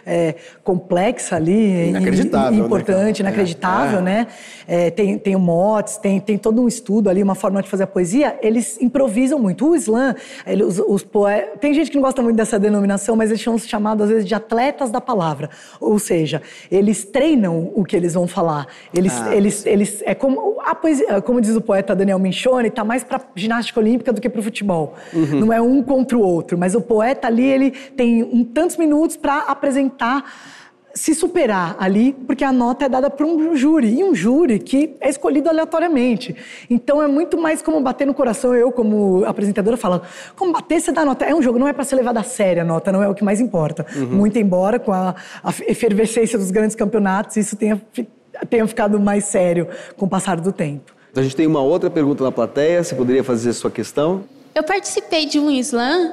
é, 0.04 0.35
complexa 0.64 1.37
ali. 1.37 1.88
Inacreditável, 1.88 2.59
e, 2.59 2.66
importante, 2.66 3.23
né, 3.23 3.28
inacreditável, 3.28 4.00
é, 4.00 4.02
né? 4.02 4.26
É, 4.66 4.90
tem, 4.90 5.19
tem 5.19 5.37
o 5.37 5.38
motes, 5.38 5.97
tem, 5.97 6.19
tem 6.19 6.37
todo 6.37 6.61
um 6.62 6.69
estudo 6.69 7.09
ali, 7.09 7.23
uma 7.23 7.35
forma 7.35 7.62
de 7.62 7.69
fazer 7.69 7.85
a 7.85 7.87
poesia. 7.87 8.38
Eles 8.42 8.80
improvisam 8.80 9.38
muito. 9.38 9.69
O 9.69 9.76
slam, 9.76 10.14
ele, 10.47 10.64
os, 10.64 10.78
os 10.78 11.04
poetas... 11.04 11.61
Tem 11.61 11.73
gente 11.73 11.90
que 11.90 11.97
não 11.97 12.02
gosta 12.02 12.21
muito 12.23 12.37
dessa 12.37 12.59
denominação, 12.59 13.14
mas 13.14 13.30
eles 13.30 13.42
são 13.42 13.57
chamados, 13.59 14.04
às 14.04 14.11
vezes, 14.11 14.26
de 14.26 14.35
atletas 14.35 14.90
da 14.90 15.00
palavra. 15.00 15.50
Ou 15.80 15.99
seja, 15.99 16.42
eles 16.71 17.04
treinam 17.04 17.71
o 17.75 17.85
que 17.85 17.97
eles 17.97 18.14
vão 18.14 18.26
falar. 18.26 18.66
Eles, 18.92 19.12
ah, 19.21 19.35
eles, 19.35 19.64
eles, 19.66 20.02
é 20.04 20.14
como, 20.14 20.57
a 20.64 20.75
poesia, 20.75 21.21
como 21.23 21.40
diz 21.40 21.54
o 21.54 21.61
poeta 21.61 21.95
Daniel 21.95 22.19
Minch, 22.19 22.40
Michone 22.40 22.69
está 22.69 22.85
mais 22.85 23.04
para 23.04 23.21
ginástica 23.35 23.78
olímpica 23.80 24.12
do 24.12 24.21
que 24.21 24.28
para 24.28 24.40
o 24.40 24.42
futebol. 24.42 24.95
Uhum. 25.12 25.40
Não 25.40 25.52
é 25.52 25.61
um 25.61 25.83
contra 25.83 26.16
o 26.16 26.23
outro, 26.23 26.57
mas 26.57 26.75
o 26.75 26.80
poeta 26.80 27.26
ali 27.26 27.45
ele 27.45 27.71
tem 27.71 28.23
um, 28.23 28.45
tantos 28.45 28.76
minutos 28.76 29.16
para 29.16 29.39
apresentar 29.49 30.25
se 30.94 31.14
superar 31.14 31.76
ali, 31.78 32.12
porque 32.26 32.44
a 32.44 32.52
nota 32.52 32.85
é 32.85 32.88
dada 32.88 33.09
por 33.09 33.25
um 33.25 33.54
júri, 33.56 33.99
e 33.99 34.04
um 34.04 34.14
júri 34.14 34.59
que 34.59 34.97
é 35.00 35.09
escolhido 35.09 35.49
aleatoriamente. 35.49 36.35
Então 36.68 37.02
é 37.02 37.06
muito 37.06 37.38
mais 37.38 37.62
como 37.62 37.80
bater 37.80 38.06
no 38.06 38.14
coração, 38.14 38.54
eu 38.54 38.73
como 38.73 39.25
apresentadora 39.25 39.76
falo, 39.76 40.02
como 40.37 40.52
bater, 40.52 40.80
você 40.80 40.92
dá 40.92 41.04
nota. 41.04 41.25
É 41.25 41.35
um 41.35 41.42
jogo, 41.42 41.59
não 41.59 41.68
é 41.68 41.73
para 41.73 41.85
ser 41.85 41.97
levado 41.97 42.18
a 42.18 42.23
sério 42.23 42.62
a 42.62 42.64
nota, 42.64 42.90
não 42.90 43.02
é 43.02 43.09
o 43.09 43.14
que 43.14 43.25
mais 43.25 43.40
importa. 43.40 43.87
Uhum. 43.94 44.06
Muito 44.06 44.38
embora 44.38 44.78
com 44.78 44.92
a, 44.92 45.14
a 45.42 45.50
efervescência 45.68 46.38
dos 46.38 46.50
grandes 46.50 46.75
campeonatos, 46.75 47.37
isso 47.37 47.56
tenha, 47.56 47.80
tenha 48.49 48.66
ficado 48.66 48.99
mais 48.99 49.25
sério 49.25 49.68
com 49.97 50.06
o 50.06 50.09
passar 50.09 50.40
do 50.40 50.52
tempo. 50.52 50.92
A 51.14 51.23
gente 51.23 51.35
tem 51.35 51.47
uma 51.47 51.61
outra 51.61 51.90
pergunta 51.90 52.23
na 52.23 52.30
plateia, 52.30 52.82
você 52.82 52.94
poderia 52.94 53.25
fazer 53.25 53.50
a 53.50 53.54
sua 53.54 53.70
questão? 53.70 54.25
Eu 54.54 54.62
participei 54.62 55.26
de 55.26 55.38
um 55.38 55.50
slam 55.50 56.12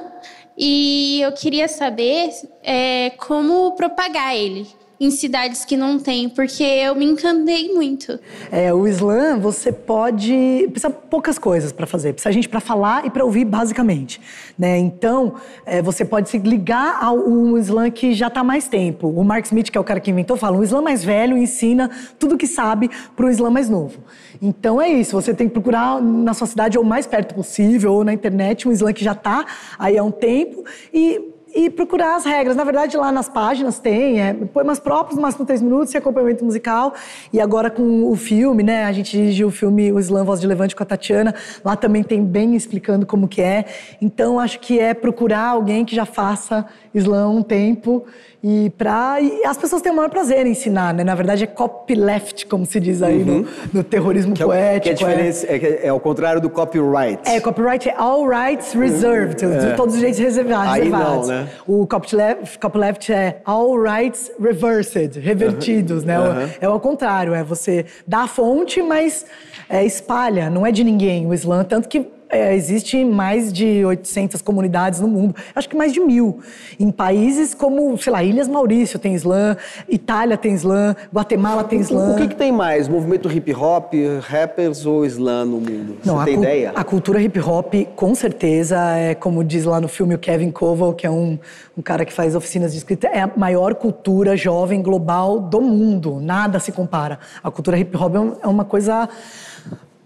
e 0.58 1.20
eu 1.22 1.30
queria 1.32 1.68
saber 1.68 2.30
é, 2.62 3.10
como 3.10 3.76
propagar 3.76 4.34
ele 4.34 4.66
em 5.00 5.10
cidades 5.10 5.64
que 5.64 5.76
não 5.76 5.98
tem, 5.98 6.28
porque 6.28 6.62
eu 6.62 6.94
me 6.94 7.04
encantei 7.04 7.72
muito. 7.72 8.18
É, 8.50 8.72
o 8.74 8.86
slam 8.88 9.38
você 9.38 9.70
pode 9.70 10.68
precisa 10.70 10.90
poucas 10.90 11.38
coisas 11.38 11.70
para 11.70 11.86
fazer, 11.86 12.12
precisa 12.12 12.32
gente 12.32 12.48
para 12.48 12.60
falar 12.60 13.06
e 13.06 13.10
para 13.10 13.24
ouvir 13.24 13.44
basicamente, 13.44 14.20
né? 14.58 14.76
Então 14.76 15.34
é, 15.64 15.80
você 15.80 16.04
pode 16.04 16.28
se 16.28 16.38
ligar 16.38 16.98
ao 17.02 17.16
um 17.16 17.56
slam 17.58 17.90
que 17.90 18.12
já 18.12 18.26
está 18.26 18.42
mais 18.42 18.66
tempo. 18.66 19.08
O 19.08 19.22
Mark 19.22 19.44
Smith 19.44 19.70
que 19.70 19.78
é 19.78 19.80
o 19.80 19.84
cara 19.84 20.00
que 20.00 20.10
inventou 20.10 20.36
fala, 20.36 20.56
um 20.56 20.62
slam 20.62 20.82
mais 20.82 21.04
velho 21.04 21.36
ensina 21.36 21.90
tudo 22.18 22.36
que 22.36 22.46
sabe 22.46 22.90
para 23.14 23.26
o 23.26 23.30
slam 23.30 23.50
mais 23.50 23.68
novo. 23.68 24.00
Então 24.42 24.80
é 24.80 24.88
isso, 24.88 25.12
você 25.12 25.32
tem 25.32 25.46
que 25.46 25.52
procurar 25.52 26.02
na 26.02 26.34
sua 26.34 26.46
cidade 26.46 26.76
ou 26.76 26.84
mais 26.84 27.06
perto 27.06 27.34
possível 27.34 27.92
ou 27.94 28.04
na 28.04 28.12
internet 28.12 28.68
um 28.68 28.72
slam 28.72 28.92
que 28.92 29.04
já 29.04 29.12
está 29.12 29.46
aí 29.78 29.96
há 29.96 30.02
um 30.02 30.10
tempo 30.10 30.64
e 30.92 31.37
e 31.54 31.70
procurar 31.70 32.16
as 32.16 32.24
regras. 32.24 32.56
Na 32.56 32.64
verdade, 32.64 32.96
lá 32.96 33.10
nas 33.10 33.28
páginas 33.28 33.78
tem, 33.78 34.20
é, 34.20 34.34
poemas 34.34 34.78
próprios, 34.78 35.18
máximo 35.18 35.44
três 35.44 35.62
minutos, 35.62 35.94
e 35.94 35.96
acompanhamento 35.96 36.44
musical. 36.44 36.94
E 37.32 37.40
agora 37.40 37.70
com 37.70 38.10
o 38.10 38.16
filme, 38.16 38.62
né? 38.62 38.84
A 38.84 38.92
gente 38.92 39.10
dirigiu 39.10 39.48
o 39.48 39.50
filme 39.50 39.92
O 39.92 39.98
Slam 39.98 40.24
Voz 40.24 40.40
de 40.40 40.46
Levante 40.46 40.76
com 40.76 40.82
a 40.82 40.86
Tatiana. 40.86 41.34
Lá 41.64 41.76
também 41.76 42.02
tem 42.02 42.24
bem 42.24 42.54
explicando 42.54 43.06
como 43.06 43.28
que 43.28 43.40
é. 43.40 43.64
Então, 44.00 44.38
acho 44.38 44.60
que 44.60 44.78
é 44.78 44.94
procurar 44.94 45.48
alguém 45.48 45.84
que 45.84 45.94
já 45.94 46.04
faça 46.04 46.66
slam 46.94 47.36
um 47.36 47.42
tempo 47.42 48.04
e 48.42 48.70
para 48.70 49.18
as 49.46 49.58
pessoas 49.58 49.82
têm 49.82 49.90
o 49.90 49.96
maior 49.96 50.10
prazer 50.10 50.46
em 50.46 50.50
ensinar, 50.50 50.94
né? 50.94 51.02
Na 51.02 51.16
verdade 51.16 51.42
é 51.42 51.46
copyleft, 51.46 52.46
como 52.46 52.64
se 52.64 52.78
diz 52.78 53.02
aí 53.02 53.22
uhum. 53.22 53.40
no, 53.40 53.48
no, 53.74 53.84
terrorismo 53.84 54.32
que 54.32 54.44
poético. 54.44 54.82
que 54.82 54.90
é, 54.90 54.92
diferença, 54.92 55.46
é, 55.46 55.56
é, 55.56 55.86
é, 55.86 55.88
ao 55.88 55.98
contrário 55.98 56.40
do 56.40 56.48
copyright. 56.48 57.20
É, 57.28 57.40
copyright 57.40 57.88
é 57.88 57.94
all 57.96 58.28
rights 58.28 58.74
reserved, 58.74 59.44
é. 59.44 59.74
todos 59.74 59.94
os 59.94 59.98
direitos 59.98 60.20
reservados. 60.20 60.74
Aí 60.74 60.88
não, 60.88 61.26
né? 61.26 61.48
O 61.66 61.84
copyleft, 61.84 62.58
copyleft 62.60 63.12
é 63.12 63.40
all 63.44 63.76
rights 63.76 64.30
reversed, 64.40 65.18
revertidos, 65.18 66.02
uhum. 66.02 66.06
né? 66.06 66.18
Uhum. 66.18 66.48
É 66.60 66.66
ao 66.66 66.78
contrário, 66.78 67.34
é 67.34 67.42
você 67.42 67.86
dá 68.06 68.20
a 68.20 68.28
fonte, 68.28 68.80
mas 68.82 69.26
é, 69.68 69.84
espalha, 69.84 70.48
não 70.48 70.64
é 70.64 70.70
de 70.70 70.84
ninguém 70.84 71.26
o 71.26 71.34
Islã, 71.34 71.64
tanto 71.64 71.88
que 71.88 72.17
é, 72.30 72.54
existe 72.54 73.04
mais 73.04 73.52
de 73.52 73.84
800 73.84 74.42
comunidades 74.42 75.00
no 75.00 75.08
mundo, 75.08 75.34
acho 75.54 75.68
que 75.68 75.76
mais 75.76 75.92
de 75.92 76.00
mil. 76.00 76.40
Em 76.78 76.90
países 76.90 77.54
como, 77.54 77.96
sei 77.98 78.12
lá, 78.12 78.22
Ilhas 78.22 78.48
Maurício 78.48 78.98
tem 78.98 79.14
slam, 79.14 79.56
Itália 79.88 80.36
tem 80.36 80.54
slam, 80.54 80.94
Guatemala 81.12 81.64
tem 81.64 81.80
slam. 81.80 82.12
O, 82.12 82.16
que, 82.16 82.28
que 82.28 82.36
tem 82.36 82.52
mais? 82.52 82.88
Movimento 82.88 83.30
hip 83.30 83.52
hop, 83.54 83.92
rappers 84.20 84.84
ou 84.84 85.04
slam 85.06 85.46
no 85.46 85.60
mundo? 85.60 85.96
Não, 86.04 86.18
Você 86.18 86.24
tem 86.26 86.34
ideia? 86.34 86.72
A 86.74 86.84
cultura 86.84 87.20
hip 87.20 87.38
hop, 87.40 87.74
com 87.96 88.14
certeza, 88.14 88.78
é 88.96 89.14
como 89.14 89.42
diz 89.42 89.64
lá 89.64 89.80
no 89.80 89.88
filme 89.88 90.14
o 90.14 90.18
Kevin 90.18 90.50
Koval, 90.50 90.92
que 90.92 91.06
é 91.06 91.10
um, 91.10 91.38
um 91.76 91.82
cara 91.82 92.04
que 92.04 92.12
faz 92.12 92.34
oficinas 92.34 92.72
de 92.72 92.78
escrita, 92.78 93.08
é 93.08 93.20
a 93.20 93.30
maior 93.36 93.74
cultura 93.74 94.36
jovem 94.36 94.82
global 94.82 95.40
do 95.40 95.60
mundo. 95.60 96.20
Nada 96.20 96.58
se 96.58 96.72
compara. 96.72 97.18
A 97.42 97.50
cultura 97.50 97.78
hip 97.78 97.96
hop 97.96 98.14
é, 98.14 98.44
é 98.44 98.48
uma 98.48 98.64
coisa 98.64 99.08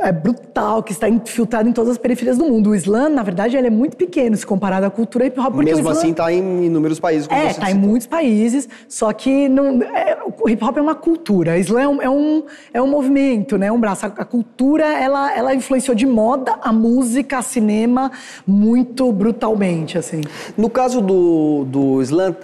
é 0.02 0.12
brutal, 0.12 0.82
que 0.82 0.92
está 0.92 1.08
infiltrado 1.08 1.68
em 1.68 1.72
todas 1.72 1.92
as 1.92 1.98
periferias 1.98 2.36
do 2.36 2.44
mundo. 2.44 2.70
O 2.70 2.74
Islã, 2.74 3.08
na 3.08 3.22
verdade, 3.22 3.56
ele 3.56 3.68
é 3.68 3.70
muito 3.70 3.96
pequeno 3.96 4.36
se 4.36 4.44
comparado 4.44 4.84
à 4.84 4.90
cultura 4.90 5.26
hip 5.26 5.38
hop. 5.38 5.54
Mesmo 5.56 5.88
assim, 5.88 6.10
está 6.10 6.32
em 6.32 6.66
inúmeros 6.66 6.98
países. 6.98 7.26
Como 7.26 7.40
é, 7.40 7.50
está 7.50 7.70
em 7.70 7.74
muitos 7.74 8.06
países, 8.06 8.68
só 8.88 9.12
que 9.12 9.48
não, 9.48 9.82
é, 9.82 10.18
o 10.40 10.48
hip 10.48 10.62
hop 10.64 10.76
é 10.76 10.80
uma 10.80 10.94
cultura. 10.94 11.52
O 11.52 11.56
Islã 11.56 11.82
é 11.82 11.88
um, 11.88 12.02
é 12.02 12.10
um, 12.10 12.42
é 12.74 12.82
um 12.82 12.88
movimento, 12.88 13.56
né? 13.56 13.70
um 13.70 13.80
braço. 13.80 14.06
A, 14.06 14.08
a, 14.08 14.24
cultura, 14.24 14.84
ela, 14.84 15.36
ela 15.36 15.54
influenciou 15.54 15.94
de 15.94 16.06
moda 16.06 16.58
a 16.62 16.72
música, 16.72 17.38
a 17.38 17.42
cinema, 17.42 18.10
muito 18.46 19.10
brutalmente, 19.12 19.96
assim. 19.96 20.20
No 20.56 20.68
caso 20.68 21.00
do, 21.00 21.64
do 21.64 22.02
Islã, 22.02 22.34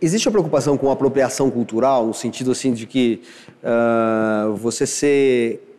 existe 0.00 0.26
a 0.28 0.30
preocupação 0.30 0.76
com 0.76 0.88
a 0.90 0.92
apropriação 0.92 1.50
cultural, 1.50 2.06
no 2.06 2.14
sentido 2.14 2.50
assim 2.50 2.72
de 2.72 2.86
que 2.86 3.22
uh, 3.62 4.54
você 4.54 4.86
ser 4.86 5.69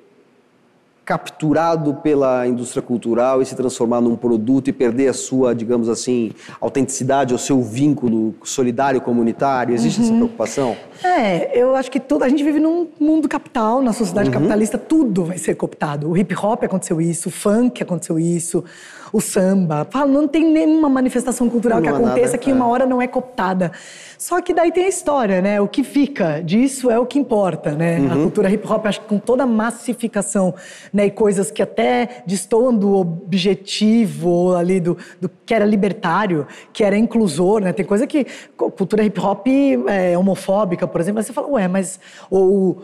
capturado 1.11 1.95
pela 1.95 2.47
indústria 2.47 2.81
cultural 2.81 3.41
e 3.41 3.45
se 3.45 3.53
transformar 3.53 3.99
num 3.99 4.15
produto 4.15 4.69
e 4.69 4.71
perder 4.71 5.09
a 5.09 5.13
sua, 5.13 5.53
digamos 5.53 5.89
assim, 5.89 6.31
autenticidade, 6.61 7.33
o 7.33 7.37
seu 7.37 7.61
vínculo 7.61 8.33
solidário 8.45 9.01
comunitário? 9.01 9.75
Existe 9.75 9.99
uhum. 9.99 10.05
essa 10.05 10.15
preocupação? 10.15 10.77
É, 11.03 11.59
eu 11.59 11.75
acho 11.75 11.91
que 11.91 11.99
tudo. 11.99 12.23
A 12.23 12.29
gente 12.29 12.45
vive 12.45 12.61
num 12.61 12.87
mundo 12.97 13.27
capital, 13.27 13.81
na 13.81 13.91
sociedade 13.91 14.29
uhum. 14.29 14.35
capitalista, 14.35 14.77
tudo 14.77 15.25
vai 15.25 15.37
ser 15.37 15.55
cooptado. 15.55 16.09
O 16.09 16.15
hip 16.15 16.33
hop 16.33 16.63
aconteceu 16.63 17.01
isso, 17.01 17.27
o 17.27 17.31
funk 17.31 17.83
aconteceu 17.83 18.17
isso 18.17 18.63
o 19.11 19.19
samba. 19.19 19.85
Fala, 19.89 20.07
não 20.07 20.27
tem 20.27 20.45
nenhuma 20.45 20.89
manifestação 20.89 21.49
cultural 21.49 21.79
não 21.79 21.83
que 21.83 21.89
aconteça 21.89 22.33
nada, 22.33 22.37
que 22.37 22.51
uma 22.51 22.65
é. 22.65 22.67
hora 22.67 22.85
não 22.85 23.01
é 23.01 23.07
cooptada. 23.07 23.71
Só 24.17 24.39
que 24.39 24.53
daí 24.53 24.71
tem 24.71 24.85
a 24.85 24.87
história, 24.87 25.41
né? 25.41 25.59
O 25.59 25.67
que 25.67 25.83
fica 25.83 26.41
disso 26.41 26.91
é 26.91 26.99
o 26.99 27.05
que 27.05 27.17
importa, 27.17 27.71
né? 27.71 27.99
Uhum. 27.99 28.11
A 28.11 28.15
cultura 28.15 28.51
hip 28.51 28.67
hop, 28.67 28.85
acho 28.85 29.01
que 29.01 29.07
com 29.07 29.17
toda 29.17 29.43
a 29.43 29.47
massificação, 29.47 30.53
né? 30.93 31.07
E 31.07 31.11
coisas 31.11 31.49
que 31.49 31.61
até 31.61 32.23
destoam 32.25 32.75
do 32.75 32.95
objetivo 32.95 34.55
ali, 34.55 34.79
do, 34.79 34.97
do 35.19 35.29
que 35.45 35.53
era 35.53 35.65
libertário, 35.65 36.45
que 36.71 36.83
era 36.83 36.97
inclusor, 36.97 37.61
né? 37.61 37.73
Tem 37.73 37.85
coisa 37.85 38.05
que 38.05 38.25
cultura 38.55 39.03
hip 39.03 39.19
hop 39.19 39.47
é 39.87 40.17
homofóbica, 40.17 40.87
por 40.87 41.01
exemplo, 41.01 41.19
aí 41.19 41.25
você 41.25 41.33
fala, 41.33 41.47
ué, 41.47 41.67
mas 41.67 41.99
ou 42.29 42.83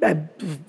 é, 0.00 0.16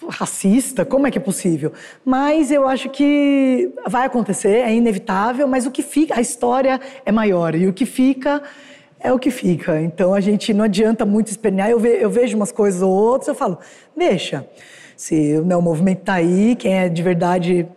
racista, 0.09 0.83
como 0.83 1.07
é 1.07 1.11
que 1.11 1.17
é 1.17 1.21
possível? 1.21 1.71
Mas 2.03 2.51
eu 2.51 2.67
acho 2.67 2.89
que 2.89 3.71
vai 3.87 4.05
acontecer, 4.05 4.57
é 4.57 4.73
inevitável, 4.73 5.47
mas 5.47 5.65
o 5.65 5.71
que 5.71 5.83
fica, 5.83 6.17
a 6.17 6.21
história 6.21 6.79
é 7.05 7.11
maior 7.11 7.55
e 7.55 7.67
o 7.67 7.73
que 7.73 7.85
fica 7.85 8.41
é 8.99 9.13
o 9.13 9.19
que 9.19 9.31
fica. 9.31 9.79
Então 9.81 10.13
a 10.13 10.19
gente 10.19 10.53
não 10.53 10.65
adianta 10.65 11.05
muito 11.05 11.27
espernear. 11.27 11.69
Eu, 11.69 11.79
ve, 11.79 12.01
eu 12.01 12.09
vejo 12.09 12.35
umas 12.35 12.51
coisas 12.51 12.81
ou 12.81 12.91
outras, 12.91 13.27
eu 13.27 13.35
falo, 13.35 13.57
deixa. 13.95 14.47
Se 14.95 15.39
né, 15.41 15.55
o 15.55 15.61
movimento 15.61 15.99
está 15.99 16.15
aí, 16.15 16.55
quem 16.55 16.73
é 16.73 16.89
de 16.89 17.01
verdade 17.01 17.67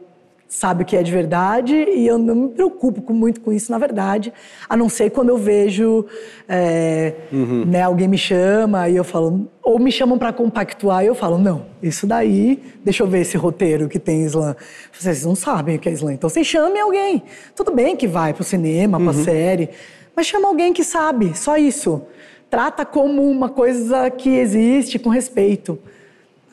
sabe 0.52 0.82
o 0.82 0.86
que 0.86 0.94
é 0.94 1.02
de 1.02 1.10
verdade 1.10 1.74
e 1.74 2.06
eu 2.06 2.18
não 2.18 2.34
me 2.34 2.48
preocupo 2.50 3.10
muito 3.14 3.40
com 3.40 3.50
isso, 3.50 3.72
na 3.72 3.78
verdade, 3.78 4.30
a 4.68 4.76
não 4.76 4.86
ser 4.86 5.08
quando 5.08 5.30
eu 5.30 5.38
vejo 5.38 6.04
é, 6.46 7.14
uhum. 7.32 7.64
né, 7.64 7.80
alguém 7.80 8.06
me 8.06 8.18
chama 8.18 8.86
e 8.86 8.94
eu 8.94 9.02
falo, 9.02 9.48
ou 9.62 9.78
me 9.78 9.90
chamam 9.90 10.18
para 10.18 10.30
compactuar 10.30 11.02
e 11.02 11.06
eu 11.06 11.14
falo, 11.14 11.38
não, 11.38 11.64
isso 11.82 12.06
daí, 12.06 12.62
deixa 12.84 13.02
eu 13.02 13.06
ver 13.06 13.22
esse 13.22 13.34
roteiro 13.34 13.88
que 13.88 13.98
tem 13.98 14.24
slam. 14.26 14.54
Vocês 14.92 15.24
não 15.24 15.34
sabem 15.34 15.76
o 15.76 15.78
que 15.78 15.88
é 15.88 15.92
slam, 15.92 16.12
então 16.12 16.28
vocês 16.28 16.46
chamem 16.46 16.82
alguém. 16.82 17.22
Tudo 17.56 17.72
bem 17.72 17.96
que 17.96 18.06
vai 18.06 18.34
para 18.34 18.42
o 18.42 18.44
cinema, 18.44 19.00
para 19.00 19.06
uhum. 19.06 19.24
série, 19.24 19.70
mas 20.14 20.26
chama 20.26 20.48
alguém 20.48 20.74
que 20.74 20.84
sabe, 20.84 21.34
só 21.34 21.56
isso. 21.56 22.02
Trata 22.50 22.84
como 22.84 23.22
uma 23.22 23.48
coisa 23.48 24.10
que 24.10 24.28
existe 24.36 24.98
com 24.98 25.08
respeito. 25.08 25.78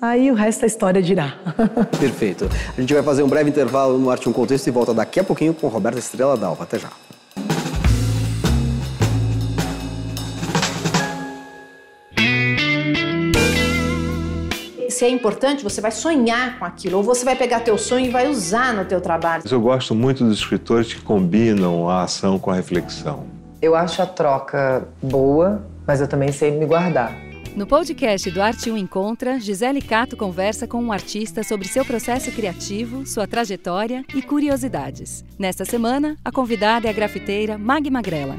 Aí 0.01 0.31
o 0.31 0.33
resto 0.33 0.61
da 0.61 0.67
história 0.67 1.01
dirá. 1.01 1.33
Perfeito. 1.99 2.49
A 2.77 2.79
gente 2.79 2.93
vai 2.93 3.03
fazer 3.03 3.21
um 3.21 3.27
breve 3.27 3.49
intervalo 3.49 3.97
no 3.97 4.09
Arte 4.09 4.29
um 4.29 4.33
Contexto 4.33 4.67
e 4.67 4.71
volta 4.71 4.93
daqui 4.93 5.19
a 5.19 5.23
pouquinho 5.23 5.53
com 5.53 5.67
Roberta 5.67 5.99
Estrela 5.99 6.37
Dalva. 6.37 6.63
Até 6.63 6.79
já. 6.79 6.89
se 14.89 15.05
é 15.05 15.09
importante, 15.09 15.63
você 15.63 15.79
vai 15.79 15.91
sonhar 15.91 16.59
com 16.59 16.65
aquilo, 16.65 16.97
ou 16.97 17.03
você 17.03 17.23
vai 17.23 17.33
pegar 17.33 17.61
teu 17.61 17.77
sonho 17.77 18.07
e 18.07 18.09
vai 18.09 18.27
usar 18.27 18.73
no 18.73 18.83
teu 18.83 18.99
trabalho. 18.99 19.43
Eu 19.49 19.61
gosto 19.61 19.95
muito 19.95 20.25
dos 20.25 20.39
escritores 20.39 20.93
que 20.93 20.99
combinam 20.99 21.89
a 21.89 22.03
ação 22.03 22.37
com 22.37 22.51
a 22.51 22.55
reflexão. 22.55 23.23
Eu 23.61 23.75
acho 23.75 24.01
a 24.01 24.05
troca 24.05 24.83
boa, 25.01 25.61
mas 25.87 26.01
eu 26.01 26.07
também 26.07 26.33
sei 26.33 26.51
me 26.51 26.65
guardar. 26.65 27.28
No 27.55 27.65
podcast 27.67 28.29
do 28.31 28.41
Arte 28.41 28.71
1 28.71 28.77
Encontra, 28.77 29.39
Gisele 29.39 29.81
Cato 29.81 30.15
conversa 30.15 30.67
com 30.67 30.81
um 30.81 30.91
artista 30.91 31.43
sobre 31.43 31.67
seu 31.67 31.83
processo 31.83 32.31
criativo, 32.31 33.05
sua 33.05 33.27
trajetória 33.27 34.05
e 34.15 34.21
curiosidades. 34.21 35.25
Nesta 35.37 35.65
semana, 35.65 36.15
a 36.23 36.31
convidada 36.31 36.87
é 36.87 36.89
a 36.89 36.93
grafiteira 36.93 37.57
Mag 37.57 37.89
Magrela. 37.89 38.37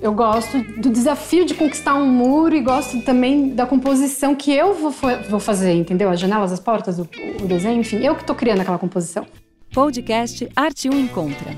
Eu 0.00 0.14
gosto 0.14 0.58
do 0.80 0.88
desafio 0.88 1.44
de 1.44 1.54
conquistar 1.54 1.94
um 1.94 2.06
muro 2.06 2.54
e 2.54 2.60
gosto 2.60 3.02
também 3.02 3.50
da 3.50 3.66
composição 3.66 4.34
que 4.34 4.52
eu 4.52 4.74
vou, 4.74 4.92
vou 5.28 5.40
fazer, 5.40 5.72
entendeu? 5.72 6.08
As 6.08 6.20
janelas, 6.20 6.52
as 6.52 6.60
portas, 6.60 6.98
o, 6.98 7.08
o 7.42 7.46
desenho, 7.46 7.80
enfim, 7.80 7.96
eu 7.96 8.14
que 8.14 8.22
estou 8.22 8.36
criando 8.36 8.60
aquela 8.60 8.78
composição. 8.78 9.26
Podcast 9.72 10.48
Arte 10.54 10.88
1 10.88 10.98
Encontra. 10.98 11.56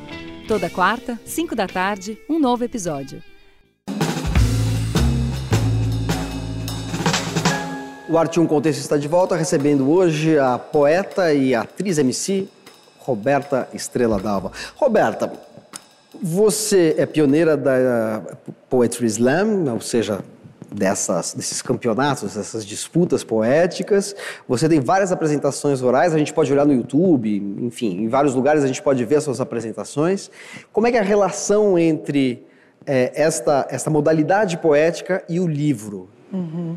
Toda 0.49 0.69
quarta, 0.69 1.21
5 1.25 1.55
da 1.55 1.67
tarde, 1.67 2.19
um 2.29 2.39
novo 2.39 2.65
episódio. 2.65 3.23
O 8.13 8.19
Arte 8.19 8.39
1 8.39 8.47
Contexto 8.47 8.79
está 8.79 8.99
de 8.99 9.09
volta, 9.09 9.35
recebendo 9.35 9.91
hoje 9.91 10.39
a 10.39 10.59
poeta 10.59 11.33
e 11.33 11.55
atriz 11.55 11.97
MC 11.97 12.47
Roberta 12.99 13.67
Estrela 13.73 14.21
Dalva. 14.21 14.53
Roberta, 14.77 15.33
você 16.23 16.95
é 16.99 17.07
pioneira 17.07 17.57
da 17.57 18.23
Poetry 18.69 19.07
Slam, 19.07 19.73
ou 19.73 19.81
seja, 19.81 20.21
dessas, 20.71 21.33
desses 21.33 21.63
campeonatos, 21.63 22.35
dessas 22.35 22.67
disputas 22.67 23.25
poéticas. 23.25 24.15
Você 24.47 24.69
tem 24.69 24.79
várias 24.79 25.11
apresentações 25.11 25.81
orais, 25.81 26.13
a 26.13 26.19
gente 26.19 26.35
pode 26.35 26.53
olhar 26.53 26.67
no 26.67 26.75
YouTube, 26.75 27.35
enfim, 27.63 28.03
em 28.03 28.09
vários 28.09 28.35
lugares 28.35 28.63
a 28.63 28.67
gente 28.67 28.83
pode 28.83 29.03
ver 29.07 29.17
as 29.17 29.25
suas 29.25 29.41
apresentações. 29.41 30.31
Como 30.71 30.87
é 30.87 30.91
que 30.91 30.99
é 30.99 31.01
a 31.01 31.03
relação 31.03 31.79
entre 31.79 32.45
é, 32.85 33.11
esta, 33.15 33.67
esta 33.71 33.89
modalidade 33.89 34.59
poética 34.59 35.25
e 35.31 35.41
o 35.41 35.47
livro? 35.47 36.11
Uhum. 36.31 36.77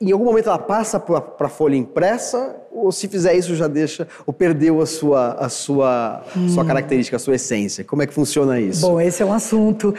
Em 0.00 0.10
algum 0.12 0.24
momento 0.24 0.48
ela 0.48 0.58
passa 0.58 0.98
para 0.98 1.22
a 1.40 1.48
folha 1.48 1.76
impressa 1.76 2.56
ou 2.72 2.90
se 2.90 3.06
fizer 3.08 3.34
isso 3.34 3.54
já 3.54 3.68
deixa 3.68 4.06
ou 4.26 4.32
perdeu 4.32 4.80
a 4.82 4.86
sua 4.86 5.32
a 5.34 5.48
sua 5.48 6.22
Hum. 6.36 6.48
sua 6.48 6.64
característica, 6.64 7.16
a 7.16 7.20
sua 7.20 7.36
essência? 7.36 7.84
Como 7.84 8.02
é 8.02 8.06
que 8.06 8.12
funciona 8.12 8.60
isso? 8.60 8.80
Bom, 8.80 9.00
esse 9.00 9.22
é 9.22 9.26
um 9.26 9.32
assunto. 9.32 9.94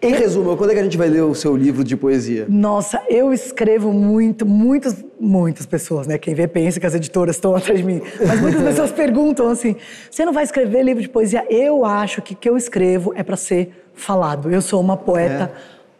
Em 0.00 0.12
resumo, 0.12 0.56
quando 0.56 0.70
é 0.70 0.74
que 0.74 0.80
a 0.80 0.84
gente 0.84 0.96
vai 0.96 1.08
ler 1.08 1.22
o 1.22 1.34
seu 1.34 1.56
livro 1.56 1.82
de 1.82 1.96
poesia? 1.96 2.46
Nossa, 2.48 3.02
eu 3.08 3.32
escrevo 3.32 3.92
muito, 3.92 4.46
muitas, 4.46 5.04
muitas 5.18 5.66
pessoas, 5.66 6.06
né? 6.06 6.16
Quem 6.18 6.34
vê 6.36 6.46
pensa 6.46 6.78
que 6.78 6.86
as 6.86 6.94
editoras 6.94 7.34
estão 7.34 7.56
atrás 7.56 7.80
de 7.80 7.84
mim. 7.84 8.00
Mas 8.24 8.40
muitas 8.40 8.62
pessoas 8.68 8.92
perguntam 8.92 9.48
assim: 9.48 9.74
você 10.08 10.24
não 10.24 10.32
vai 10.32 10.44
escrever 10.44 10.84
livro 10.84 11.02
de 11.02 11.08
poesia? 11.08 11.44
Eu 11.50 11.84
acho 11.84 12.22
que 12.22 12.34
o 12.34 12.36
que 12.36 12.48
eu 12.48 12.56
escrevo 12.56 13.12
é 13.16 13.24
para 13.24 13.36
ser 13.36 13.72
falado. 13.92 14.48
Eu 14.52 14.62
sou 14.62 14.80
uma 14.80 14.96
poeta 14.96 15.50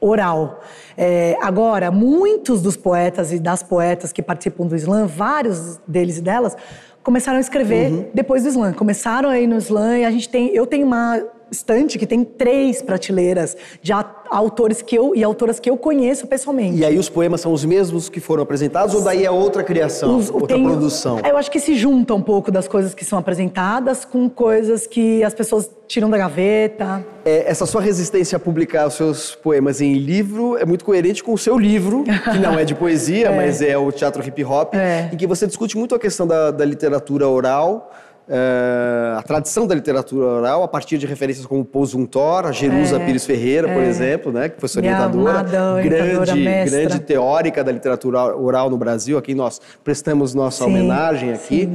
oral. 0.00 0.60
É, 0.96 1.36
agora, 1.40 1.90
muitos 1.90 2.62
dos 2.62 2.76
poetas 2.76 3.32
e 3.32 3.38
das 3.38 3.62
poetas 3.62 4.12
que 4.12 4.22
participam 4.22 4.66
do 4.66 4.76
slam, 4.76 5.06
vários 5.06 5.78
deles 5.86 6.18
e 6.18 6.22
delas, 6.22 6.56
começaram 7.02 7.38
a 7.38 7.40
escrever 7.40 8.10
depois 8.12 8.42
do 8.42 8.48
slam. 8.48 8.72
Começaram 8.72 9.28
aí 9.28 9.46
no 9.46 9.56
slam 9.58 9.98
e 9.98 10.04
a 10.04 10.10
gente 10.10 10.28
tem, 10.28 10.48
eu 10.48 10.66
tenho 10.66 10.86
uma 10.86 11.22
estante 11.50 11.98
que 11.98 12.06
tem 12.06 12.24
três 12.24 12.82
prateleiras 12.82 13.56
de 13.82 13.92
autores 14.30 14.82
que 14.82 14.94
eu 14.96 15.14
e 15.14 15.24
autoras 15.24 15.58
que 15.58 15.70
eu 15.70 15.76
conheço 15.76 16.26
pessoalmente. 16.26 16.76
E 16.78 16.84
aí 16.84 16.98
os 16.98 17.08
poemas 17.08 17.40
são 17.40 17.52
os 17.52 17.64
mesmos 17.64 18.08
que 18.08 18.20
foram 18.20 18.42
apresentados 18.42 18.94
ou 18.94 19.00
daí 19.02 19.24
é 19.24 19.30
outra 19.30 19.62
criação, 19.64 20.16
Os- 20.18 20.30
outra 20.30 20.56
tem- 20.56 20.64
produção? 20.64 21.18
Eu 21.26 21.36
acho 21.36 21.50
que 21.50 21.58
se 21.60 21.74
junta 21.74 22.14
um 22.14 22.22
pouco 22.22 22.50
das 22.50 22.68
coisas 22.68 22.94
que 22.94 23.04
são 23.04 23.18
apresentadas 23.18 24.04
com 24.04 24.28
coisas 24.28 24.86
que 24.86 25.22
as 25.24 25.32
pessoas 25.34 25.70
tiram 25.86 26.10
da 26.10 26.18
gaveta. 26.18 27.04
É, 27.24 27.50
essa 27.50 27.64
sua 27.64 27.80
resistência 27.80 28.36
a 28.36 28.38
publicar 28.38 28.86
os 28.86 28.94
seus 28.94 29.34
poemas 29.34 29.80
em 29.80 29.94
livro 29.94 30.58
é 30.58 30.66
muito 30.66 30.84
coerente 30.84 31.24
com 31.24 31.32
o 31.32 31.38
seu 31.38 31.56
livro, 31.58 32.04
que 32.04 32.38
não 32.38 32.58
é 32.58 32.64
de 32.64 32.74
poesia, 32.74 33.28
É. 33.32 33.36
mas 33.36 33.62
é 33.62 33.78
o 33.78 33.90
teatro 33.90 34.22
hip 34.26 34.44
hop, 34.44 34.74
É. 34.74 35.08
em 35.12 35.16
que 35.16 35.26
você 35.26 35.46
discute 35.46 35.78
muito 35.78 35.94
a 35.94 35.98
questão 35.98 36.26
da, 36.26 36.50
da 36.50 36.64
literatura 36.64 37.26
oral, 37.26 37.90
é, 38.28 39.14
a 39.16 39.22
tradição 39.22 39.66
da 39.66 39.74
literatura 39.74 40.26
oral, 40.26 40.62
a 40.62 40.68
partir 40.68 40.98
de 40.98 41.06
referências 41.06 41.46
como 41.46 41.64
Pousum 41.64 42.04
Thor, 42.04 42.46
a 42.46 42.52
Jerusa 42.52 42.96
É. 42.96 43.04
Pires 43.06 43.24
Ferreira, 43.24 43.68
por 43.68 43.82
É. 43.82 43.86
exemplo, 43.88 44.30
né, 44.32 44.48
que 44.48 44.60
foi 44.60 44.68
sua 44.68 44.80
orientadora, 44.80 45.30
amada 45.40 45.82
grande, 45.82 46.34
mestra. 46.44 46.80
grande 46.80 47.00
teórica 47.00 47.64
da 47.64 47.72
literatura 47.72 48.36
oral 48.36 48.68
no 48.68 48.76
Brasil, 48.76 49.16
a 49.16 49.22
quem 49.22 49.34
nós 49.34 49.60
prestamos 49.82 50.34
nossa 50.34 50.64
Sim, 50.64 50.70
homenagem 50.70 51.32
aqui. 51.32 51.70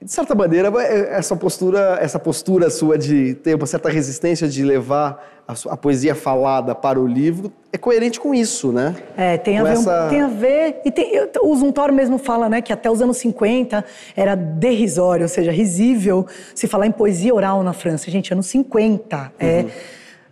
É, 0.00 0.04
de 0.04 0.12
certa 0.12 0.34
maneira, 0.34 0.72
é, 0.82 1.16
essa 1.18 1.34
postura, 1.36 1.98
essa 2.00 2.18
postura 2.18 2.70
sua 2.70 2.96
de 2.96 3.34
ter 3.34 3.54
uma 3.54 3.66
certa 3.66 3.88
resistência 3.88 4.48
de 4.48 4.62
levar 4.64 5.42
a, 5.46 5.54
sua- 5.54 5.72
a 5.72 5.76
poesia 5.76 6.14
falada 6.14 6.74
para 6.74 7.00
o 7.00 7.06
livro 7.06 7.50
é 7.72 7.78
coerente 7.78 8.20
com 8.20 8.34
isso, 8.34 8.70
né? 8.70 8.94
É, 9.16 9.36
tem 9.38 9.58
a, 9.58 9.62
Com 9.62 9.66
ver, 9.66 9.72
essa- 9.72 10.06
tem 10.08 10.20
a 10.20 10.28
ver. 10.28 10.80
E 10.84 10.90
tem, 10.90 11.12
eu- 11.14 11.28
o 11.42 11.56
Zuntor 11.56 11.90
mesmo 11.92 12.18
fala, 12.18 12.48
né, 12.48 12.60
que 12.62 12.72
até 12.72 12.90
os 12.90 13.00
anos 13.02 13.16
50 13.16 13.84
era 14.16 14.34
derrisório, 14.34 15.24
ou 15.24 15.28
seja, 15.28 15.50
risível 15.50 16.26
se 16.54 16.66
falar 16.66 16.86
em 16.86 16.92
poesia 16.92 17.34
oral 17.34 17.62
na 17.62 17.72
França. 17.72 18.10
Gente, 18.10 18.32
anos 18.32 18.46
50. 18.46 19.32
É, 19.40 19.64